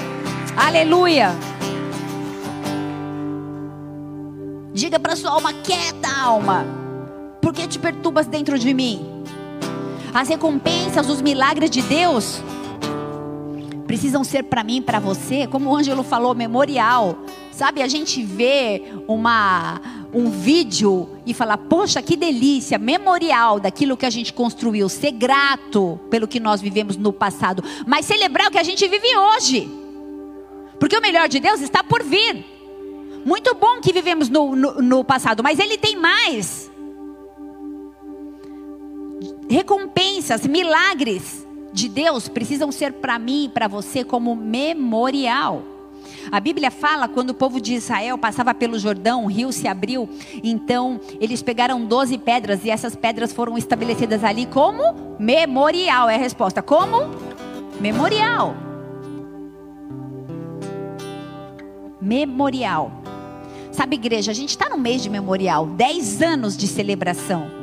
[0.58, 1.36] Aleluia.
[4.74, 6.66] Diga para sua alma, quieta alma.
[7.41, 9.24] Por que te perturbas dentro de mim?
[10.14, 12.41] As recompensas, os milagres de Deus
[13.96, 17.18] precisam ser para mim, para você, como o Ângelo falou, memorial.
[17.50, 19.80] Sabe, a gente vê uma
[20.14, 25.98] um vídeo e falar: "Poxa, que delícia", memorial daquilo que a gente construiu, ser grato
[26.12, 29.70] pelo que nós vivemos no passado, mas celebrar o que a gente vive hoje.
[30.78, 32.43] Porque o melhor de Deus está por vir.
[33.26, 36.70] Muito bom que vivemos no, no, no passado, mas Ele tem mais
[39.50, 41.45] recompensas, milagres
[41.76, 45.61] de Deus precisam ser para mim e para você como memorial.
[46.32, 50.09] A Bíblia fala quando o povo de Israel passava pelo Jordão, o rio se abriu,
[50.41, 56.09] então eles pegaram 12 pedras e essas pedras foram estabelecidas ali como memorial.
[56.09, 56.61] É a resposta.
[56.61, 57.11] Como?
[57.80, 58.55] Memorial.
[62.01, 62.91] Memorial.
[63.71, 67.55] Sabe, igreja, a gente está no mês de memorial, 10 anos de celebração.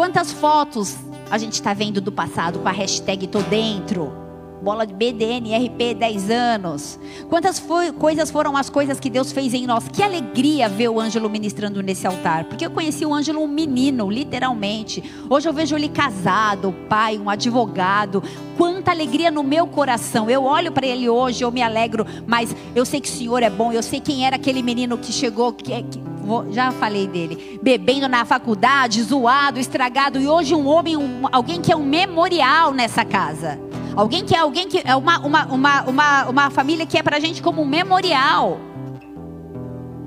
[0.00, 0.96] Quantas fotos
[1.30, 4.19] a gente está vendo do passado com a hashtag Tô Dentro.
[4.62, 6.98] Bola de BDN, RP 10 anos.
[7.28, 9.88] Quantas foi, coisas foram as coisas que Deus fez em nós?
[9.88, 12.44] Que alegria ver o Ângelo ministrando nesse altar.
[12.44, 15.02] Porque eu conheci o Ângelo um menino, literalmente.
[15.30, 18.22] Hoje eu vejo ele casado, pai, um advogado.
[18.58, 20.28] Quanta alegria no meu coração.
[20.28, 22.06] Eu olho para ele hoje, eu me alegro.
[22.26, 23.72] Mas eu sei que o Senhor é bom.
[23.72, 26.10] Eu sei quem era aquele menino que chegou, que, que
[26.50, 31.72] já falei dele, bebendo na faculdade, zoado, estragado, e hoje um homem, um, alguém que
[31.72, 33.69] é um memorial nessa casa.
[33.96, 37.18] Alguém que é alguém que é uma, uma, uma, uma, uma família que é pra
[37.18, 38.58] gente como um memorial.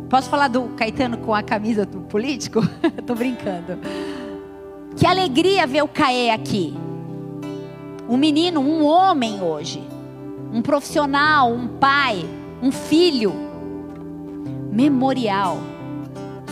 [0.09, 2.61] Posso falar do Caetano com a camisa do político?
[3.05, 3.79] Tô brincando.
[4.95, 6.73] Que alegria ver o Caê aqui.
[8.07, 9.83] Um menino, um homem hoje.
[10.53, 12.23] Um profissional, um pai,
[12.61, 13.33] um filho.
[14.71, 15.57] Memorial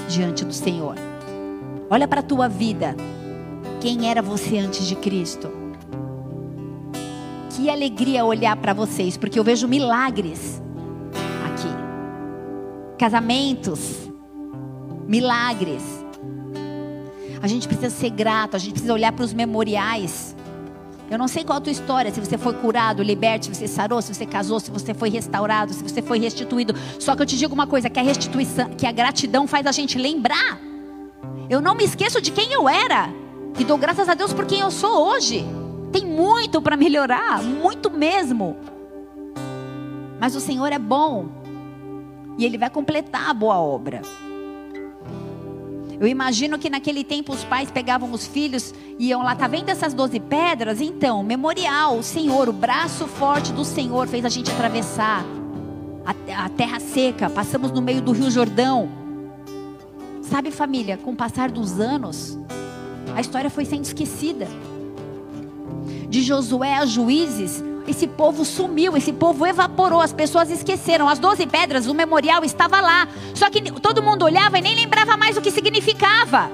[0.07, 0.95] diante do Senhor.
[1.89, 2.95] Olha para a tua vida.
[3.79, 5.61] Quem era você antes de Cristo?
[7.62, 10.59] Que alegria olhar para vocês, porque eu vejo milagres
[11.45, 11.68] aqui.
[12.97, 14.09] Casamentos,
[15.07, 15.84] milagres.
[17.39, 20.36] A gente precisa ser grato, a gente precisa olhar para os memoriais.
[21.07, 24.01] Eu não sei qual a tua história, se você foi curado, liberto, se você sarou,
[24.01, 26.74] se você casou, se você foi restaurado, se você foi restituído.
[26.97, 29.72] Só que eu te digo uma coisa, que a restituição, que a gratidão faz a
[29.72, 30.59] gente lembrar.
[31.47, 33.14] Eu não me esqueço de quem eu era.
[33.59, 35.45] E dou graças a Deus por quem eu sou hoje.
[35.91, 38.55] Tem muito para melhorar, muito mesmo.
[40.19, 41.29] Mas o Senhor é bom.
[42.37, 44.01] E Ele vai completar a boa obra.
[45.99, 49.69] Eu imagino que naquele tempo os pais pegavam os filhos e iam lá, tá vendo
[49.69, 50.81] essas doze pedras?
[50.81, 55.23] Então, memorial, o Senhor, o braço forte do Senhor fez a gente atravessar
[56.03, 58.89] a, a terra seca, passamos no meio do Rio Jordão.
[60.23, 62.39] Sabe, família, com o passar dos anos,
[63.15, 64.47] a história foi sendo esquecida.
[66.12, 71.07] De Josué a Juízes, esse povo sumiu, esse povo evaporou, as pessoas esqueceram.
[71.07, 73.07] As doze pedras, o memorial estava lá.
[73.34, 76.51] Só que todo mundo olhava e nem lembrava mais o que significava.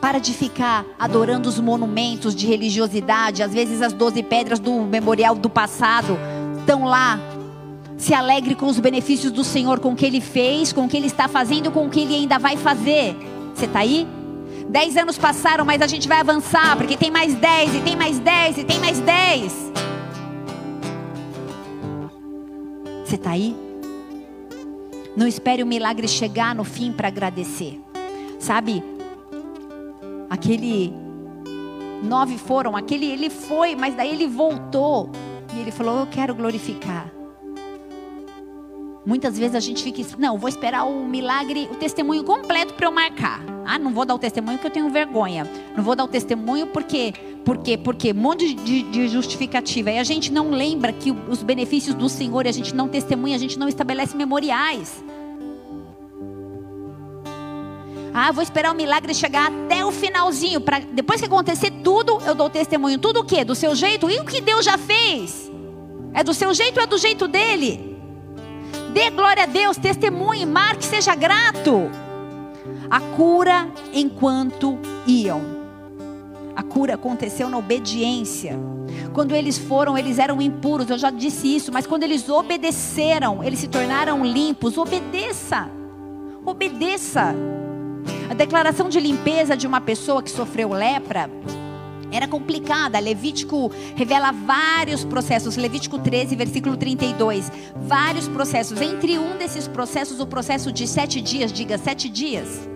[0.00, 3.42] Para de ficar adorando os monumentos de religiosidade.
[3.42, 6.18] Às vezes as doze pedras do memorial do passado
[6.60, 7.20] estão lá.
[7.98, 10.96] Se alegre com os benefícios do Senhor, com o que Ele fez, com o que
[10.96, 13.14] Ele está fazendo, com o que Ele ainda vai fazer.
[13.54, 14.08] Você está aí?
[14.68, 18.18] Dez anos passaram, mas a gente vai avançar, porque tem mais dez, e tem mais
[18.18, 19.52] dez, e tem mais dez.
[23.04, 23.56] Você está aí?
[25.16, 27.80] Não espere o milagre chegar no fim para agradecer.
[28.38, 28.82] Sabe?
[30.28, 30.92] Aquele
[32.02, 35.10] nove foram, aquele ele foi, mas daí ele voltou
[35.54, 37.19] e ele falou: "Eu quero glorificar".
[39.04, 42.92] Muitas vezes a gente fica, não, vou esperar o milagre, o testemunho completo para eu
[42.92, 43.40] marcar.
[43.64, 45.48] Ah, não vou dar o testemunho porque eu tenho vergonha.
[45.74, 49.90] Não vou dar o testemunho porque, porque, porque, um monte de, de justificativa.
[49.90, 53.38] E a gente não lembra que os benefícios do Senhor, a gente não testemunha, a
[53.38, 55.02] gente não estabelece memoriais.
[58.12, 60.60] Ah, vou esperar o milagre chegar até o finalzinho.
[60.60, 62.98] Pra, depois que acontecer tudo, eu dou testemunho.
[62.98, 63.44] Tudo o quê?
[63.44, 64.10] Do seu jeito?
[64.10, 65.50] E o que Deus já fez?
[66.12, 67.99] É do seu jeito ou é do jeito dele?
[68.92, 71.90] Dê glória a Deus, testemunhe, marque, seja grato.
[72.90, 75.42] A cura enquanto iam.
[76.56, 78.58] A cura aconteceu na obediência.
[79.12, 83.60] Quando eles foram, eles eram impuros, eu já disse isso, mas quando eles obedeceram, eles
[83.60, 84.76] se tornaram limpos.
[84.76, 85.70] Obedeça.
[86.44, 87.34] Obedeça.
[88.28, 91.30] A declaração de limpeza de uma pessoa que sofreu lepra
[92.12, 92.98] era complicada.
[92.98, 95.56] Levítico revela vários processos.
[95.56, 97.50] Levítico 13, versículo 32.
[97.76, 98.80] Vários processos.
[98.80, 102.68] Entre um desses processos, o processo de sete dias, diga sete dias.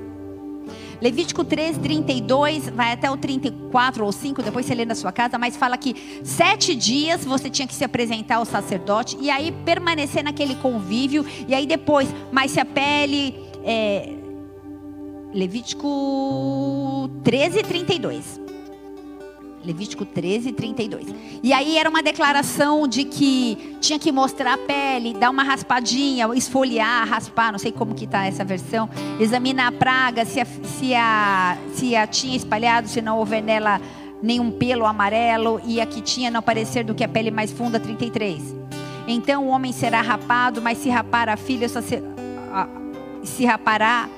[1.01, 5.37] Levítico 13, 32, vai até o 34 ou 5, depois você lê na sua casa,
[5.37, 10.25] mas fala que sete dias você tinha que se apresentar ao sacerdote e aí permanecer
[10.25, 13.35] naquele convívio, e aí depois, mas se a pele.
[13.63, 14.15] É,
[15.35, 18.41] Levítico 13, 32.
[19.65, 21.07] Levítico 13, 32.
[21.43, 26.29] E aí era uma declaração de que tinha que mostrar a pele, dar uma raspadinha,
[26.35, 28.89] esfoliar, raspar, não sei como que está essa versão.
[29.19, 33.81] Examinar a praga, se a, se a, se a tinha espalhado, se não houver nela
[34.23, 37.79] nenhum pelo amarelo, e a que tinha não parecer do que a pele mais funda,
[37.79, 38.55] 33.
[39.07, 41.69] Então o homem será rapado, mas se rapar a filha,
[43.23, 44.09] se rapará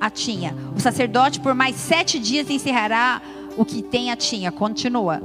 [0.00, 0.54] a tinha.
[0.74, 3.20] O sacerdote por mais sete dias encerrará
[3.56, 4.50] o que tem a tinha.
[4.52, 5.20] Continua.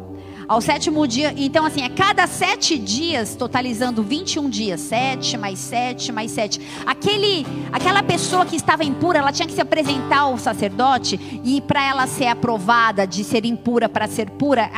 [0.47, 6.11] Ao sétimo dia, então assim, a cada sete dias, totalizando 21 dias, sete mais sete
[6.11, 6.61] mais sete.
[6.85, 11.83] Aquele, aquela pessoa que estava impura, ela tinha que se apresentar ao sacerdote e para
[11.83, 14.69] ela ser aprovada de ser impura para ser pura,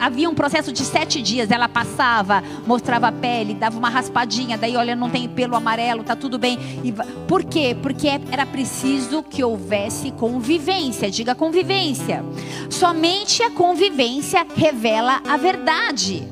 [0.00, 1.52] havia um processo de sete dias.
[1.52, 6.16] Ela passava, mostrava a pele, dava uma raspadinha, daí olha, não tem pelo amarelo, tá
[6.16, 6.58] tudo bem.
[6.82, 6.92] E,
[7.28, 7.76] por quê?
[7.80, 11.08] Porque era preciso que houvesse convivência.
[11.08, 12.24] Diga convivência.
[12.68, 16.26] Somente a convivência revela revela a verdade.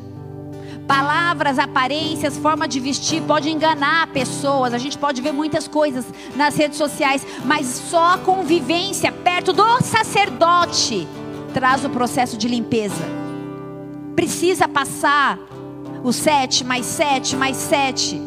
[0.87, 4.75] Palavras, aparências, forma de vestir pode enganar pessoas.
[4.75, 6.05] A gente pode ver muitas coisas
[6.35, 11.07] nas redes sociais, mas só a convivência perto do sacerdote
[11.55, 13.05] traz o processo de limpeza.
[14.17, 15.39] Precisa passar
[16.03, 18.21] o sete mais sete mais sete,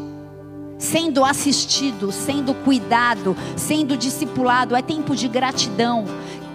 [0.78, 4.76] sendo assistido, sendo cuidado, sendo discipulado.
[4.76, 6.06] É tempo de gratidão.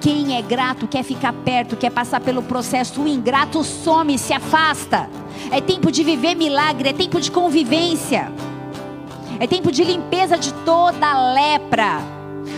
[0.01, 3.03] Quem é grato quer ficar perto, quer passar pelo processo.
[3.03, 5.11] O ingrato some, se afasta.
[5.51, 8.33] É tempo de viver milagre, é tempo de convivência.
[9.39, 12.01] É tempo de limpeza de toda a lepra.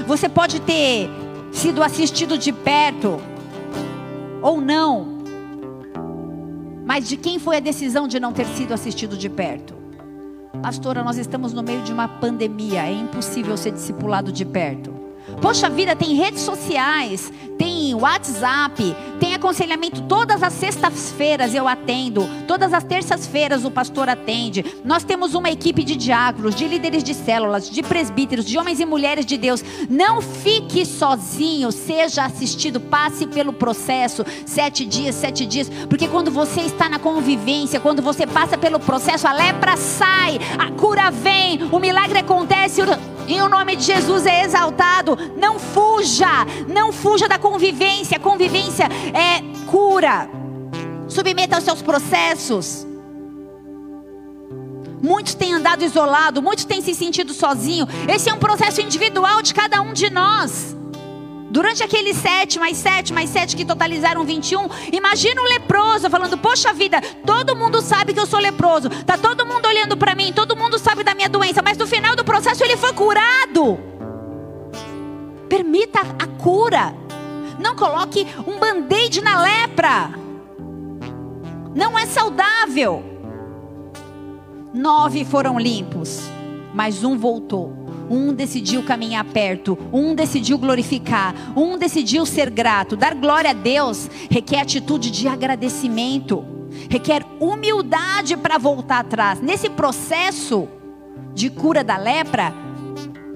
[0.07, 1.11] Você pode ter
[1.51, 3.21] sido assistido de perto
[4.41, 5.19] ou não.
[6.85, 9.75] Mas de quem foi a decisão de não ter sido assistido de perto?
[10.63, 15.02] Pastora, nós estamos no meio de uma pandemia, é impossível ser discipulado de perto.
[15.41, 22.73] Poxa vida, tem redes sociais, tem WhatsApp, tem aconselhamento todas as sextas-feiras eu atendo, todas
[22.73, 24.65] as terças-feiras o pastor atende.
[24.85, 28.85] Nós temos uma equipe de diáconos, de líderes de células, de presbíteros, de homens e
[28.85, 29.65] mulheres de Deus.
[29.89, 36.63] Não fique sozinho, seja assistido, passe pelo processo, sete dias, sete dias, porque quando você
[36.63, 41.79] está na convivência, quando você passa pelo processo, a lepra sai, a cura vem, o
[41.79, 42.83] milagre acontece.
[43.33, 45.17] E o nome de Jesus é exaltado.
[45.39, 48.21] Não fuja, não fuja da convivência.
[48.21, 50.29] Convivência é cura.
[51.09, 52.87] Submeta aos seus processos.
[55.03, 57.89] Muitos têm andado isolado, muitos têm se sentido sozinho.
[58.07, 60.77] Esse é um processo individual de cada um de nós.
[61.53, 66.73] Durante aqueles sete, mais sete, mais sete que totalizaram 21, imagina um leproso falando: Poxa
[66.73, 70.57] vida, todo mundo sabe que eu sou leproso, tá todo mundo olhando para mim, todo
[70.57, 73.79] mundo sabe da minha doença, mas no final do processo ele foi curado.
[75.47, 76.95] Permita a cura,
[77.59, 80.11] não coloque um band-aid na lepra,
[81.75, 83.05] não é saudável.
[84.73, 86.23] Nove foram limpos,
[86.73, 87.82] mas um voltou.
[88.11, 92.97] Um decidiu caminhar perto, um decidiu glorificar, um decidiu ser grato.
[92.97, 96.45] Dar glória a Deus requer atitude de agradecimento,
[96.91, 99.41] requer humildade para voltar atrás.
[99.41, 100.69] Nesse processo
[101.35, 102.53] de cura da lepra,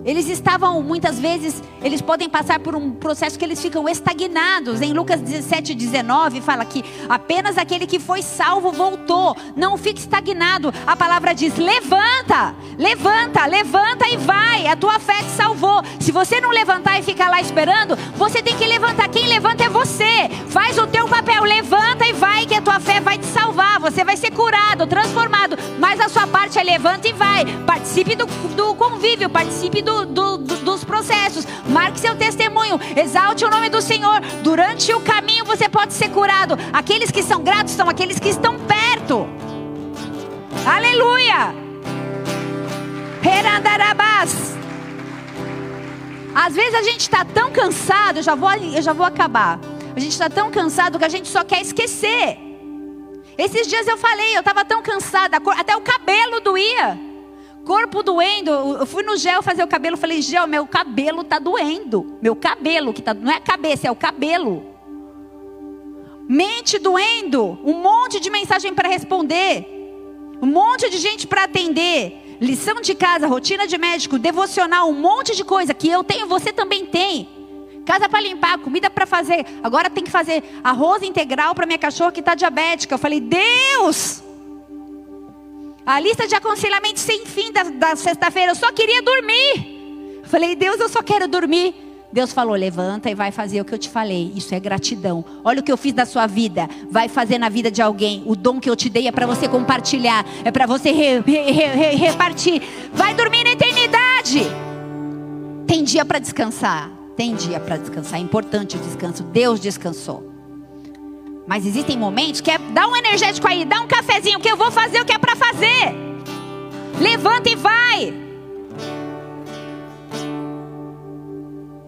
[0.07, 4.81] eles estavam, muitas vezes, eles podem passar por um processo que eles ficam estagnados.
[4.81, 9.37] Em Lucas 17, 19, fala que apenas aquele que foi salvo voltou.
[9.57, 10.73] Não fique estagnado.
[10.87, 14.69] A palavra diz: levanta, levanta, levanta e vai.
[14.69, 15.83] A tua fé te salvou.
[15.99, 19.09] Se você não levantar e ficar lá esperando, você tem que levantar.
[19.09, 20.29] Quem levanta é você.
[20.51, 23.81] Faz o teu papel, levanta e vai, que a tua fé vai te salvar.
[23.81, 25.57] Você vai ser curado, transformado.
[25.81, 27.45] Mas a sua parte é levanta e vai.
[27.67, 31.47] Participe do, do convívio, participe do do, do, dos processos.
[31.69, 32.79] Marque seu testemunho.
[32.97, 34.21] Exalte o nome do Senhor.
[34.43, 36.59] Durante o caminho você pode ser curado.
[36.73, 39.27] Aqueles que são gratos são aqueles que estão perto.
[40.67, 41.55] Aleluia.
[43.25, 44.57] Herandarabás.
[46.35, 49.59] Às vezes a gente está tão cansado, eu já vou, eu já vou acabar.
[49.95, 52.39] A gente está tão cansado que a gente só quer esquecer.
[53.39, 57.16] Esses dias eu falei, eu estava tão cansada, até o cabelo doía
[57.67, 58.51] corpo doendo.
[58.51, 62.17] Eu fui no gel fazer o cabelo, falei, gel, meu cabelo tá doendo.
[62.23, 64.65] Meu cabelo, que tá, não é a cabeça, é o cabelo.
[66.29, 69.65] mente doendo, um monte de mensagem para responder,
[70.41, 75.37] um monte de gente para atender, lição de casa, rotina de médico, devocional, um monte
[75.37, 77.29] de coisa que eu tenho, você também tem.
[77.85, 79.47] Casa para limpar, comida para fazer.
[79.63, 82.95] Agora tem que fazer arroz integral para minha cachorra que está diabética.
[82.95, 84.26] Eu falei, Deus!
[85.87, 88.51] A lista de aconselhamento sem fim da, da sexta-feira.
[88.51, 90.21] Eu só queria dormir.
[90.25, 91.75] Falei, Deus, eu só quero dormir.
[92.13, 94.33] Deus falou: levanta e vai fazer o que eu te falei.
[94.35, 95.25] Isso é gratidão.
[95.45, 96.69] Olha o que eu fiz na sua vida.
[96.91, 98.25] Vai fazer na vida de alguém.
[98.27, 100.27] O dom que eu te dei é para você compartilhar.
[100.45, 102.63] É para você re, re, re, repartir.
[102.93, 104.43] Vai dormir na eternidade.
[105.69, 106.91] Tem dia para descansar.
[107.17, 108.19] Tem dia para descansar.
[108.19, 109.23] É importante o descanso.
[109.23, 110.36] Deus descansou.
[111.47, 114.71] Mas existem momentos que é dá um energético aí, dá um cafezinho que eu vou
[114.71, 115.95] fazer o que é para fazer.
[117.01, 118.15] Levanta e vai.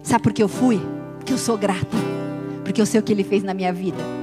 [0.03, 0.79] Sabe por que eu fui?
[1.17, 1.97] Porque eu sou grata.
[2.63, 4.19] Porque eu sei o que ele fez na minha vida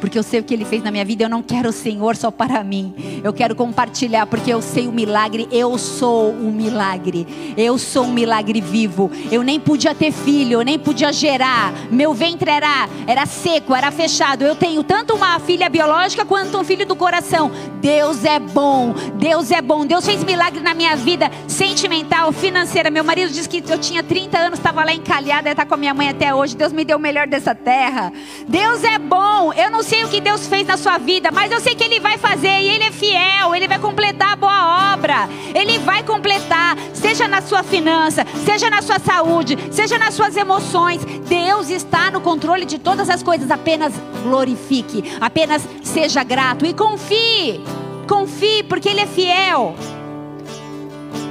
[0.00, 1.24] porque eu sei o que Ele fez na minha vida.
[1.24, 2.94] Eu não quero o Senhor só para mim.
[3.22, 5.48] Eu quero compartilhar, porque eu sei o milagre.
[5.50, 7.26] Eu sou um milagre.
[7.56, 9.10] Eu sou um milagre vivo.
[9.30, 11.72] Eu nem podia ter filho, eu nem podia gerar.
[11.90, 14.42] Meu ventre era, era seco, era fechado.
[14.42, 17.50] Eu tenho tanto uma filha biológica quanto um filho do coração.
[17.80, 18.94] Deus é bom.
[19.14, 19.84] Deus é bom.
[19.84, 22.90] Deus fez milagre na minha vida sentimental, financeira.
[22.90, 25.94] Meu marido disse que eu tinha 30 anos, estava lá encalhada, está com a minha
[25.94, 26.56] mãe até hoje.
[26.56, 28.12] Deus me deu o melhor dessa terra.
[28.46, 29.52] Deus é bom.
[29.52, 31.98] Eu não sei o que Deus fez na sua vida, mas eu sei que Ele
[31.98, 36.76] vai fazer e Ele é fiel, Ele vai completar a boa obra, Ele vai completar,
[36.92, 41.02] seja na sua finança, seja na sua saúde, seja nas suas emoções.
[41.26, 47.64] Deus está no controle de todas as coisas, apenas glorifique, apenas seja grato e confie,
[48.06, 49.74] confie, porque Ele é fiel.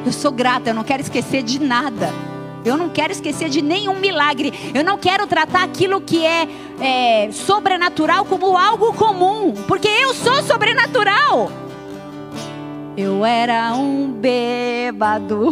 [0.04, 2.12] Eu sou grata, eu não quero esquecer de nada.
[2.68, 4.54] Eu não quero esquecer de nenhum milagre.
[4.74, 6.48] Eu não quero tratar aquilo que é,
[6.82, 11.50] é sobrenatural como algo comum, porque eu sou sobrenatural.
[12.98, 15.52] Eu era um bêbado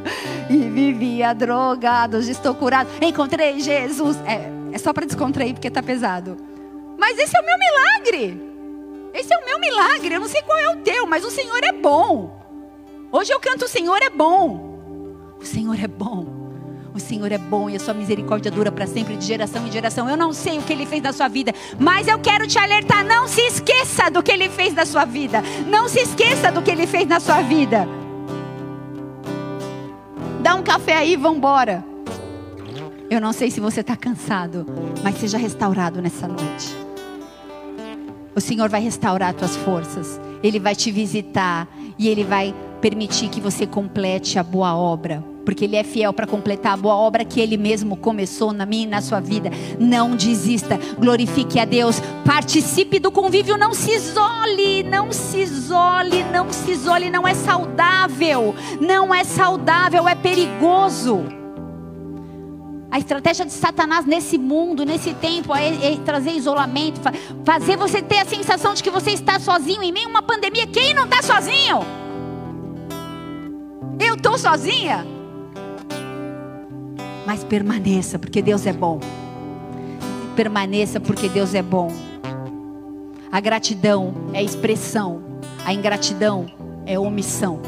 [0.48, 2.16] e vivia drogado.
[2.16, 2.88] Hoje estou curado.
[3.02, 4.16] Encontrei Jesus.
[4.24, 6.36] É, é só para descontrair porque está pesado.
[6.98, 8.54] Mas esse é o meu milagre.
[9.12, 10.14] Esse é o meu milagre.
[10.14, 12.40] Eu não sei qual é o teu, mas o Senhor é bom.
[13.12, 14.78] Hoje eu canto: O Senhor é bom.
[15.40, 16.33] O Senhor é bom.
[16.94, 20.08] O Senhor é bom e a sua misericórdia dura para sempre, de geração em geração.
[20.08, 23.04] Eu não sei o que Ele fez na sua vida, mas eu quero te alertar:
[23.04, 25.42] não se esqueça do que Ele fez na sua vida.
[25.66, 27.88] Não se esqueça do que Ele fez na sua vida.
[30.40, 31.84] Dá um café aí, vamos embora.
[33.10, 34.64] Eu não sei se você está cansado,
[35.02, 36.76] mas seja restaurado nessa noite.
[38.36, 40.20] O Senhor vai restaurar as tuas forças.
[40.44, 41.66] Ele vai te visitar
[41.98, 46.26] e Ele vai permitir que você complete a boa obra porque Ele é fiel para
[46.26, 49.50] completar a boa obra que Ele mesmo começou na minha e na sua vida.
[49.78, 56.50] Não desista, glorifique a Deus, participe do convívio, não se isole, não se isole, não
[56.50, 61.24] se isole, não é saudável, não é saudável, é perigoso.
[62.94, 67.00] A estratégia de Satanás nesse mundo, nesse tempo, é, é, trazer isolamento,
[67.44, 70.64] fazer você ter a sensação de que você está sozinho em meio a uma pandemia.
[70.68, 71.80] Quem não está sozinho?
[73.98, 75.13] Eu estou sozinha?
[77.26, 79.00] Mas permaneça, porque Deus é bom.
[80.36, 81.90] Permaneça, porque Deus é bom.
[83.30, 85.22] A gratidão é expressão,
[85.64, 86.46] a ingratidão
[86.86, 87.60] é omissão.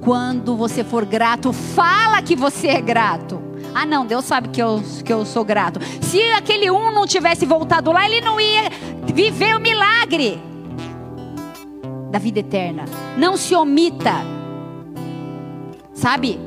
[0.00, 3.40] Quando você for grato, fala que você é grato.
[3.74, 5.80] Ah, não, Deus sabe que eu, que eu sou grato.
[6.00, 8.64] Se aquele um não tivesse voltado lá, ele não ia
[9.12, 10.40] viver o milagre
[12.10, 12.84] da vida eterna.
[13.16, 14.14] Não se omita.
[15.94, 16.38] Sabe?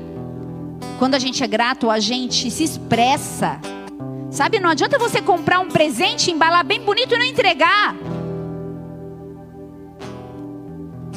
[0.97, 3.59] Quando a gente é grato, a gente se expressa.
[4.31, 7.95] Sabe, não adianta você comprar um presente, embalar bem bonito e não entregar.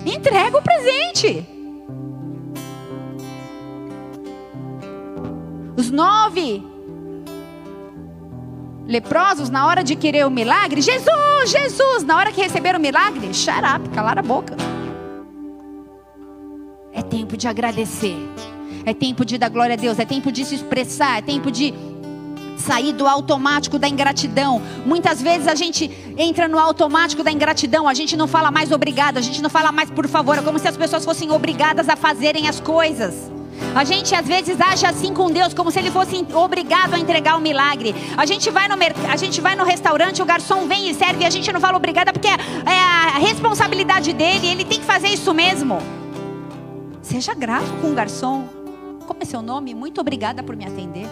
[0.05, 1.47] Entrega o presente.
[5.77, 6.65] Os nove
[8.87, 13.33] leprosos, na hora de querer o milagre, Jesus, Jesus, na hora que receberam o milagre,
[13.35, 14.57] shut up, calar a boca.
[16.93, 18.17] É tempo de agradecer.
[18.89, 21.75] É tempo de dar glória a Deus, é tempo de se expressar, é tempo de
[22.57, 24.63] sair do automático da ingratidão.
[24.87, 29.19] Muitas vezes a gente entra no automático da ingratidão, a gente não fala mais obrigado,
[29.19, 31.97] a gente não fala mais por favor, é como se as pessoas fossem obrigadas a
[31.97, 33.31] fazerem as coisas.
[33.75, 37.35] A gente às vezes age assim com Deus, como se ele fosse obrigado a entregar
[37.35, 37.95] o um milagre.
[38.17, 38.77] A gente vai no
[39.07, 41.77] a gente vai no restaurante, o garçom vem e serve e a gente não fala
[41.77, 42.39] obrigada porque é
[43.15, 45.77] a responsabilidade dele, ele tem que fazer isso mesmo.
[47.03, 48.58] Seja grato com o garçom.
[49.09, 49.75] Como é seu nome?
[49.75, 51.07] Muito obrigada por me atender.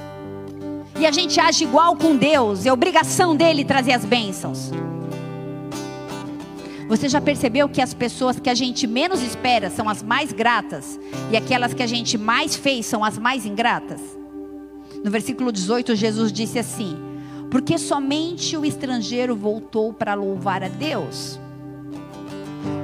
[0.98, 4.70] e a gente age igual com Deus, é obrigação dele trazer as bênçãos.
[6.88, 11.00] Você já percebeu que as pessoas que a gente menos espera são as mais gratas
[11.32, 14.00] e aquelas que a gente mais fez são as mais ingratas?
[15.02, 16.96] No versículo 18, Jesus disse assim:
[17.50, 21.40] Porque somente o estrangeiro voltou para louvar a Deus.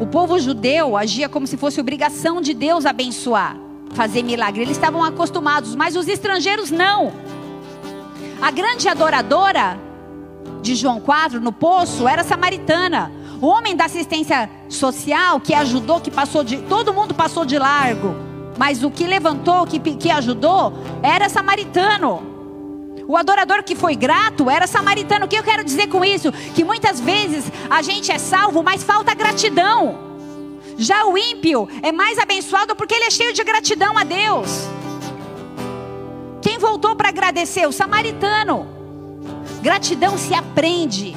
[0.00, 3.58] O povo judeu agia como se fosse obrigação de Deus abençoar,
[3.92, 4.62] fazer milagre.
[4.62, 7.12] Eles estavam acostumados, mas os estrangeiros não.
[8.40, 9.78] A grande adoradora
[10.60, 13.12] de João 4 no poço era samaritana.
[13.40, 16.58] O homem da assistência social que ajudou, que passou de.
[16.58, 18.14] Todo mundo passou de largo.
[18.56, 20.72] Mas o que levantou, que, que ajudou,
[21.02, 22.30] era samaritano.
[23.08, 25.26] O adorador que foi grato era samaritano.
[25.26, 26.30] O que eu quero dizer com isso?
[26.54, 30.11] Que muitas vezes a gente é salvo, mas falta gratidão.
[30.82, 34.50] Já o ímpio é mais abençoado porque ele é cheio de gratidão a Deus.
[36.40, 37.64] Quem voltou para agradecer?
[37.68, 38.66] O samaritano.
[39.62, 41.16] Gratidão se aprende.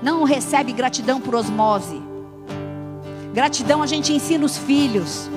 [0.00, 2.00] Não recebe gratidão por osmose.
[3.32, 5.28] Gratidão a gente ensina os filhos.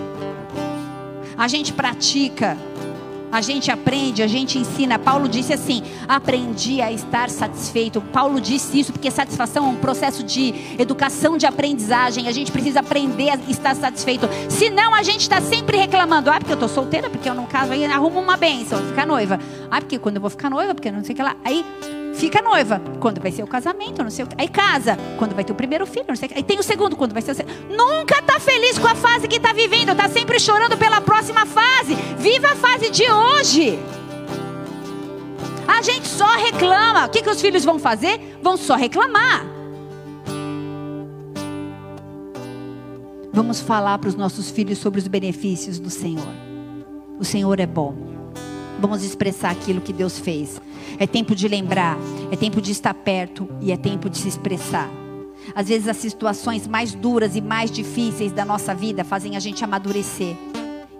[1.36, 2.56] A gente pratica.
[3.38, 4.98] A gente aprende, a gente ensina.
[4.98, 8.02] Paulo disse assim: aprendi a estar satisfeito.
[8.02, 12.28] Paulo disse isso porque satisfação é um processo de educação, de aprendizagem.
[12.28, 14.28] A gente precisa aprender a estar satisfeito.
[14.50, 17.74] Senão a gente está sempre reclamando: ah, porque eu estou solteira, porque eu não caso,
[17.74, 19.40] aí arrumo uma benção, ficar noiva.
[19.70, 21.36] Ah, porque quando eu vou ficar noiva, porque não sei o que lá.
[21.46, 21.64] Aí
[22.18, 22.82] fica noiva.
[23.00, 24.28] Quando vai ser o casamento, não sei o.
[24.38, 24.98] Aí casa.
[25.18, 26.30] Quando vai ter o primeiro filho, não sei.
[26.36, 27.54] Aí tem o segundo, quando vai ser o segundo.
[27.70, 29.92] Nunca está feliz com a fase que está vivendo.
[29.92, 31.96] Está sempre chorando pela próxima fase.
[32.18, 33.80] Viva a fase de hoje.
[35.68, 37.06] A gente só reclama.
[37.06, 38.38] O que, que os filhos vão fazer?
[38.42, 39.46] Vão só reclamar.
[43.32, 46.34] Vamos falar para os nossos filhos sobre os benefícios do Senhor.
[47.20, 48.17] O Senhor é bom.
[48.80, 50.62] Vamos expressar aquilo que Deus fez.
[51.00, 51.98] É tempo de lembrar,
[52.32, 54.90] é tempo de estar perto e é tempo de se expressar.
[55.56, 59.64] Às vezes as situações mais duras e mais difíceis da nossa vida fazem a gente
[59.64, 60.36] amadurecer.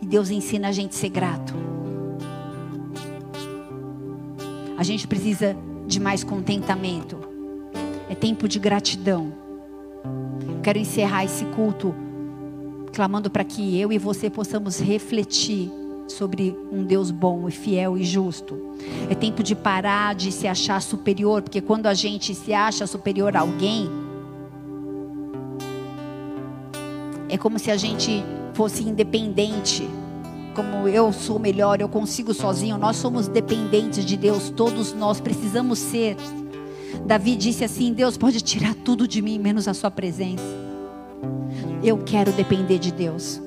[0.02, 1.54] E Deus ensina a gente a ser grato.
[4.78, 5.56] A gente precisa
[5.86, 7.18] de mais contentamento.
[8.10, 9.34] É tempo de gratidão.
[10.64, 11.94] Quero encerrar esse culto
[12.94, 15.72] clamando para que eu e você possamos refletir
[16.08, 18.58] sobre um Deus bom e fiel e justo.
[19.10, 23.36] É tempo de parar de se achar superior, porque quando a gente se acha superior
[23.36, 23.90] a alguém,
[27.30, 29.88] é como se a gente fosse independente.
[30.56, 32.78] Como eu sou melhor, eu consigo sozinho.
[32.78, 36.18] Nós somos dependentes de Deus, todos nós precisamos ser.
[37.06, 40.44] Davi disse assim: Deus pode tirar tudo de mim, menos a Sua presença.
[41.84, 43.47] Eu quero depender de Deus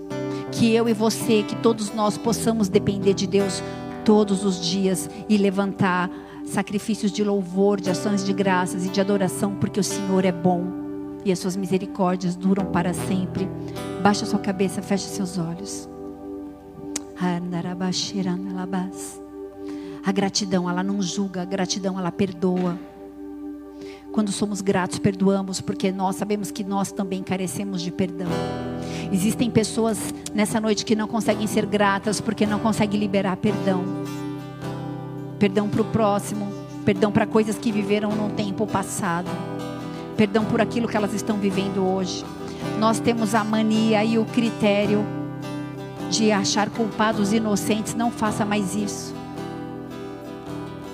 [0.53, 3.63] que eu e você, que todos nós possamos depender de Deus
[4.05, 6.11] todos os dias e levantar
[6.45, 10.81] sacrifícios de louvor, de ações de graças e de adoração, porque o Senhor é bom
[11.25, 13.49] e as suas misericórdias duram para sempre.
[14.03, 15.89] Baixa sua cabeça, feche seus olhos.
[20.05, 22.79] A gratidão, ela não julga, a gratidão, ela perdoa.
[24.13, 28.29] Quando somos gratos, perdoamos, porque nós sabemos que nós também carecemos de perdão.
[29.13, 29.99] Existem pessoas
[30.35, 33.85] nessa noite que não conseguem ser gratas porque não conseguem liberar perdão.
[35.39, 36.53] Perdão para o próximo,
[36.85, 39.29] perdão para coisas que viveram no tempo passado,
[40.17, 42.25] perdão por aquilo que elas estão vivendo hoje.
[42.79, 45.05] Nós temos a mania e o critério
[46.11, 47.95] de achar culpados inocentes.
[47.95, 49.20] Não faça mais isso.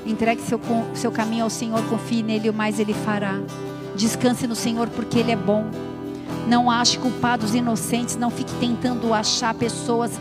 [0.06, 0.60] Entregue seu,
[0.94, 3.40] seu caminho ao Senhor, confie nele, o mais Ele fará.
[3.96, 5.64] Descanse no Senhor, porque Ele é bom.
[6.46, 10.12] Não ache culpados inocentes, não fique tentando achar pessoas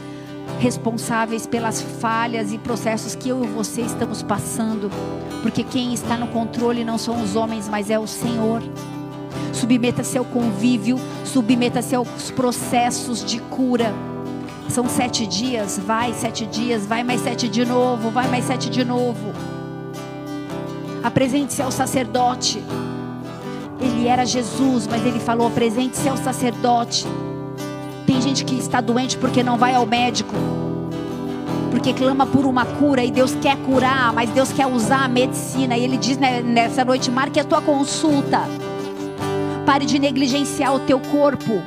[0.59, 4.89] responsáveis pelas falhas e processos que eu e você estamos passando,
[5.41, 8.61] porque quem está no controle não são os homens, mas é o Senhor.
[9.53, 13.93] Submeta-se ao convívio, submeta-se aos processos de cura.
[14.69, 18.83] São sete dias, vai sete dias, vai mais sete de novo, vai mais sete de
[18.83, 19.54] novo.
[21.05, 22.63] Apresente-se ao sacerdote.
[23.79, 27.05] Ele era Jesus, mas ele falou: apresente-se ao sacerdote.
[28.07, 30.33] Tem gente que está doente porque não vai ao médico.
[31.69, 35.77] Porque clama por uma cura e Deus quer curar, mas Deus quer usar a medicina.
[35.77, 38.41] E Ele diz nessa noite: marque a tua consulta.
[39.63, 41.61] Pare de negligenciar o teu corpo.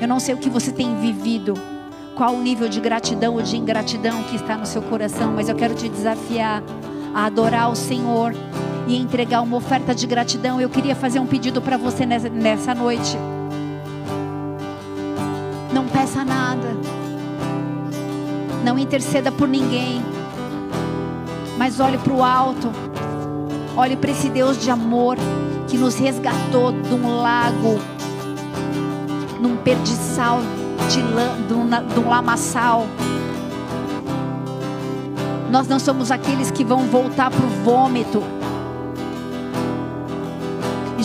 [0.00, 1.54] Eu não sei o que você tem vivido
[2.14, 5.54] qual o nível de gratidão ou de ingratidão que está no seu coração, mas eu
[5.54, 6.62] quero te desafiar
[7.14, 8.34] a adorar o Senhor
[8.86, 10.60] e entregar uma oferta de gratidão.
[10.60, 13.16] Eu queria fazer um pedido para você nessa, noite.
[15.72, 16.68] Não peça nada.
[18.64, 20.02] Não interceda por ninguém.
[21.58, 22.70] Mas olhe para o alto.
[23.76, 25.16] Olhe para esse Deus de amor
[25.68, 27.80] que nos resgatou de um lago,
[29.40, 30.38] num perdiçal
[30.88, 32.86] de, de um lamaçal.
[35.50, 38.22] Nós não somos aqueles que vão voltar para o vômito.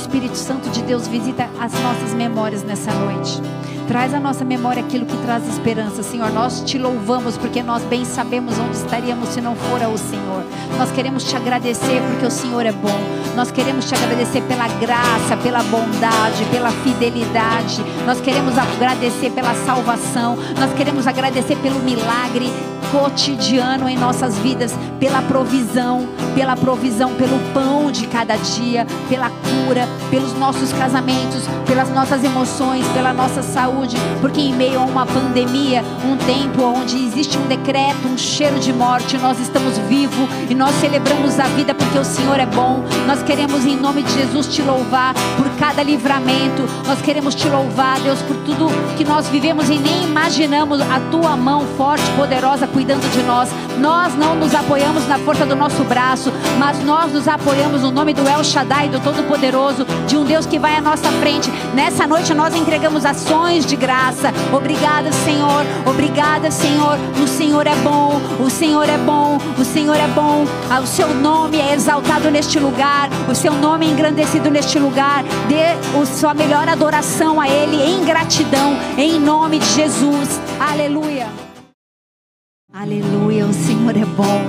[0.09, 3.39] Espírito Santo de Deus visita as nossas memórias nessa noite.
[3.87, 6.31] Traz à nossa memória aquilo que traz esperança, Senhor.
[6.31, 10.43] Nós te louvamos porque nós bem sabemos onde estaríamos se não for o Senhor.
[10.79, 12.99] Nós queremos te agradecer porque o Senhor é bom.
[13.35, 17.85] Nós queremos te agradecer pela graça, pela bondade, pela fidelidade.
[18.07, 20.39] Nós queremos agradecer pela salvação.
[20.59, 22.51] Nós queremos agradecer pelo milagre
[22.91, 29.87] cotidiano em nossas vidas, pela provisão, pela provisão, pelo pão de cada dia, pela cura,
[30.09, 35.83] pelos nossos casamentos, pelas nossas emoções, pela nossa saúde, porque em meio a uma pandemia,
[36.05, 40.73] um tempo onde existe um decreto, um cheiro de morte, nós estamos vivos e nós
[40.75, 42.83] celebramos a vida porque o Senhor é bom.
[43.05, 46.63] Nós queremos em nome de Jesus te louvar por cada livramento.
[46.85, 48.67] Nós queremos te louvar, Deus, por tudo
[48.97, 53.49] que nós vivemos e nem imaginamos a tua mão forte, poderosa cuidando de nós.
[53.77, 58.13] Nós não nos apoiamos na força do nosso braço, mas nós nos apoiamos no nome
[58.13, 61.51] do El Shaddai, do Todo-Poderoso, de um Deus que vai à nossa frente.
[61.73, 64.31] Nessa noite nós entregamos ações de graça.
[64.53, 65.65] Obrigada, Senhor.
[65.85, 66.97] Obrigada, Senhor.
[67.21, 68.21] O Senhor é bom.
[68.39, 69.37] O Senhor é bom.
[69.57, 70.45] O Senhor é bom.
[70.69, 73.09] Ah, o seu nome é exaltado neste lugar.
[73.29, 75.25] O seu nome é engrandecido neste lugar.
[75.49, 80.39] Dê a sua melhor adoração a Ele em gratidão, em nome de Jesus.
[80.57, 81.48] Aleluia.
[82.89, 84.41] Aleluia, o Senhor é bom.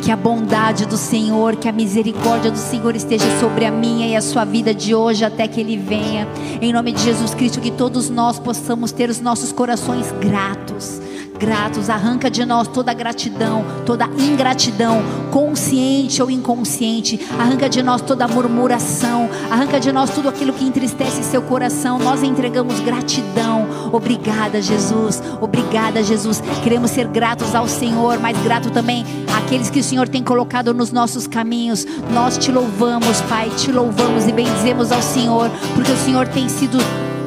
[0.00, 4.14] Que a bondade do Senhor, que a misericórdia do Senhor esteja sobre a minha e
[4.14, 6.28] a sua vida de hoje até que Ele venha.
[6.62, 11.00] Em nome de Jesus Cristo, que todos nós possamos ter os nossos corações gratos
[11.40, 18.28] gratos, arranca de nós toda gratidão, toda ingratidão, consciente ou inconsciente, arranca de nós toda
[18.28, 21.98] murmuração, arranca de nós tudo aquilo que entristece seu coração.
[21.98, 23.66] Nós entregamos gratidão.
[23.90, 25.22] Obrigada, Jesus.
[25.40, 26.42] Obrigada, Jesus.
[26.62, 29.06] Queremos ser gratos ao Senhor, mas grato também
[29.38, 31.86] àqueles que o Senhor tem colocado nos nossos caminhos.
[32.12, 36.76] Nós te louvamos, Pai, te louvamos e bendizemos ao Senhor, porque o Senhor tem sido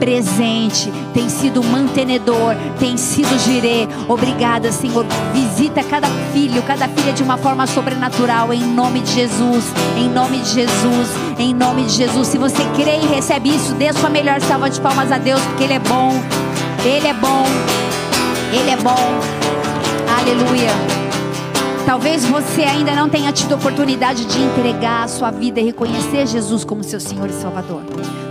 [0.03, 3.87] presente, tem sido mantenedor, tem sido girê.
[4.09, 5.05] Obrigada, Senhor.
[5.31, 9.63] Visita cada filho, cada filha de uma forma sobrenatural, em nome de Jesus,
[9.95, 11.07] em nome de Jesus,
[11.39, 12.27] em nome de Jesus.
[12.27, 15.63] Se você crê e recebe isso, dê sua melhor salva de palmas a Deus, porque
[15.63, 16.21] Ele é bom,
[16.83, 17.45] Ele é bom,
[18.51, 19.19] Ele é bom.
[20.19, 21.02] Aleluia.
[21.85, 26.63] Talvez você ainda não tenha tido oportunidade de entregar a sua vida e reconhecer Jesus
[26.63, 27.81] como seu Senhor e Salvador.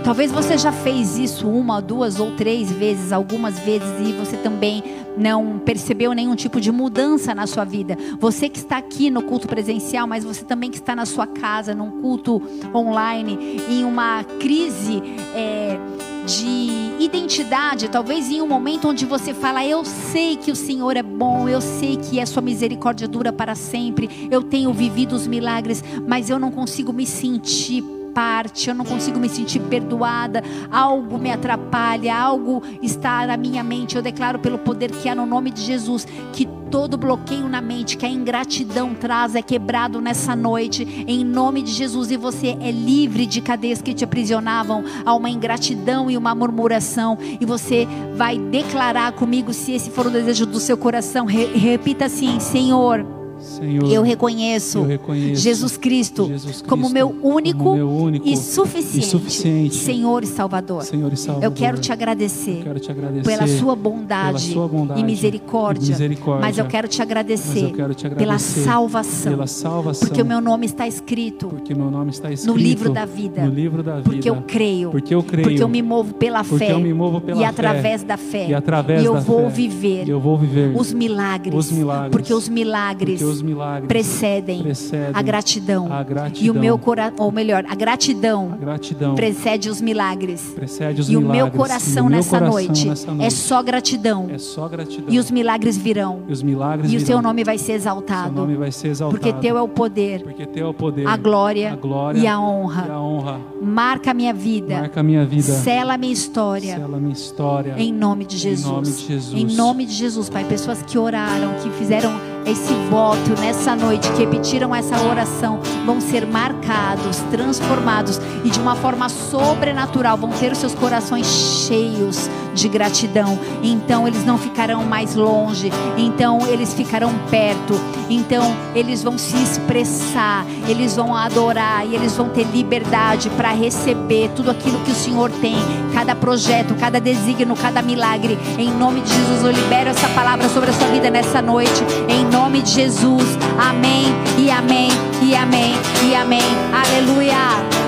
[0.03, 4.83] Talvez você já fez isso uma, duas ou três vezes, algumas vezes, e você também
[5.15, 7.95] não percebeu nenhum tipo de mudança na sua vida.
[8.19, 11.75] Você que está aqui no culto presencial, mas você também que está na sua casa,
[11.75, 12.41] num culto
[12.73, 15.01] online, em uma crise.
[15.35, 15.77] É,
[16.25, 21.03] de identidade, talvez em um momento onde você fala: Eu sei que o Senhor é
[21.03, 25.83] bom, eu sei que a sua misericórdia dura para sempre, eu tenho vivido os milagres,
[26.07, 27.83] mas eu não consigo me sentir
[28.13, 33.95] parte, eu não consigo me sentir perdoada, algo me atrapalha, algo está na minha mente.
[33.95, 37.95] Eu declaro pelo poder que há no nome de Jesus que todo bloqueio na mente
[37.95, 42.71] que a ingratidão traz é quebrado nessa noite, em nome de Jesus, e você é
[42.71, 48.39] livre de cadeias que te aprisionavam a uma ingratidão e uma murmuração, e você vai
[48.39, 54.01] declarar comigo, se esse for o desejo do seu coração, repita assim: Senhor Senhor, eu
[54.01, 58.99] reconheço, eu reconheço Jesus, Cristo Jesus, Cristo como meu único, como meu único e, suficiente,
[58.99, 60.83] e, suficiente, Senhor e Salvador.
[60.83, 61.43] Senhor e Salvador.
[61.43, 65.85] Eu quero te agradecer, quero te agradecer pela, sua bondade, pela sua bondade e, misericórdia,
[65.85, 70.21] e misericórdia, mas eu quero te agradecer, quero te agradecer pela, salvação, pela salvação, porque
[70.21, 73.95] o meu nome está escrito, nome está escrito no livro da vida, no livro da
[73.95, 77.41] vida porque eu creio, porque eu creio, porque eu me movo pela fé, movo pela
[77.41, 80.93] e através da fé, e através eu da vou fé, viver, eu vou viver os
[80.93, 85.91] milagres, os milagres porque os milagres, porque milagres precedem, precedem a, gratidão.
[85.91, 86.43] a, gratidão.
[86.43, 90.53] E o meu coração, ou melhor, a gratidão, a gratidão precede os milagres.
[90.55, 91.29] Precede os e milagres.
[91.29, 94.27] o meu coração, nessa, coração noite nessa, noite é só gratidão.
[94.31, 95.13] É só gratidão.
[95.13, 96.23] E os milagres virão.
[96.27, 98.45] E, os milagres e o seu nome vai ser exaltado.
[98.57, 99.19] Vai ser exaltado.
[99.19, 100.23] Porque teu é o poder.
[100.23, 101.07] Porque teu é o poder.
[101.07, 102.85] A glória, a glória e, a honra.
[102.87, 103.39] e a honra.
[103.61, 104.79] Marca a minha vida.
[104.79, 105.43] Marca a minha vida.
[105.43, 106.75] Sela a minha história.
[106.75, 107.75] Sela minha história.
[107.77, 108.65] Em nome de Jesus.
[108.65, 109.41] Em nome de Jesus.
[109.41, 114.19] Em nome de Jesus, Pai, pessoas que oraram, que fizeram esse voto nessa noite, que
[114.19, 120.57] repetiram essa oração, vão ser marcados, transformados e de uma forma sobrenatural vão ter os
[120.57, 123.39] seus corações cheios de gratidão.
[123.61, 127.73] Então eles não ficarão mais longe, então eles ficarão perto.
[128.09, 134.29] Então eles vão se expressar, eles vão adorar e eles vão ter liberdade para receber
[134.35, 135.55] tudo aquilo que o Senhor tem,
[135.93, 138.37] cada projeto, cada desígnio, cada milagre.
[138.57, 141.83] Em nome de Jesus, eu libero essa palavra sobre a sua vida nessa noite.
[142.07, 143.37] Em nome de Jesus.
[143.59, 144.05] Amém
[144.39, 144.89] e amém
[145.21, 145.73] e amém
[146.03, 146.41] e amém.
[146.73, 147.82] Aleluia.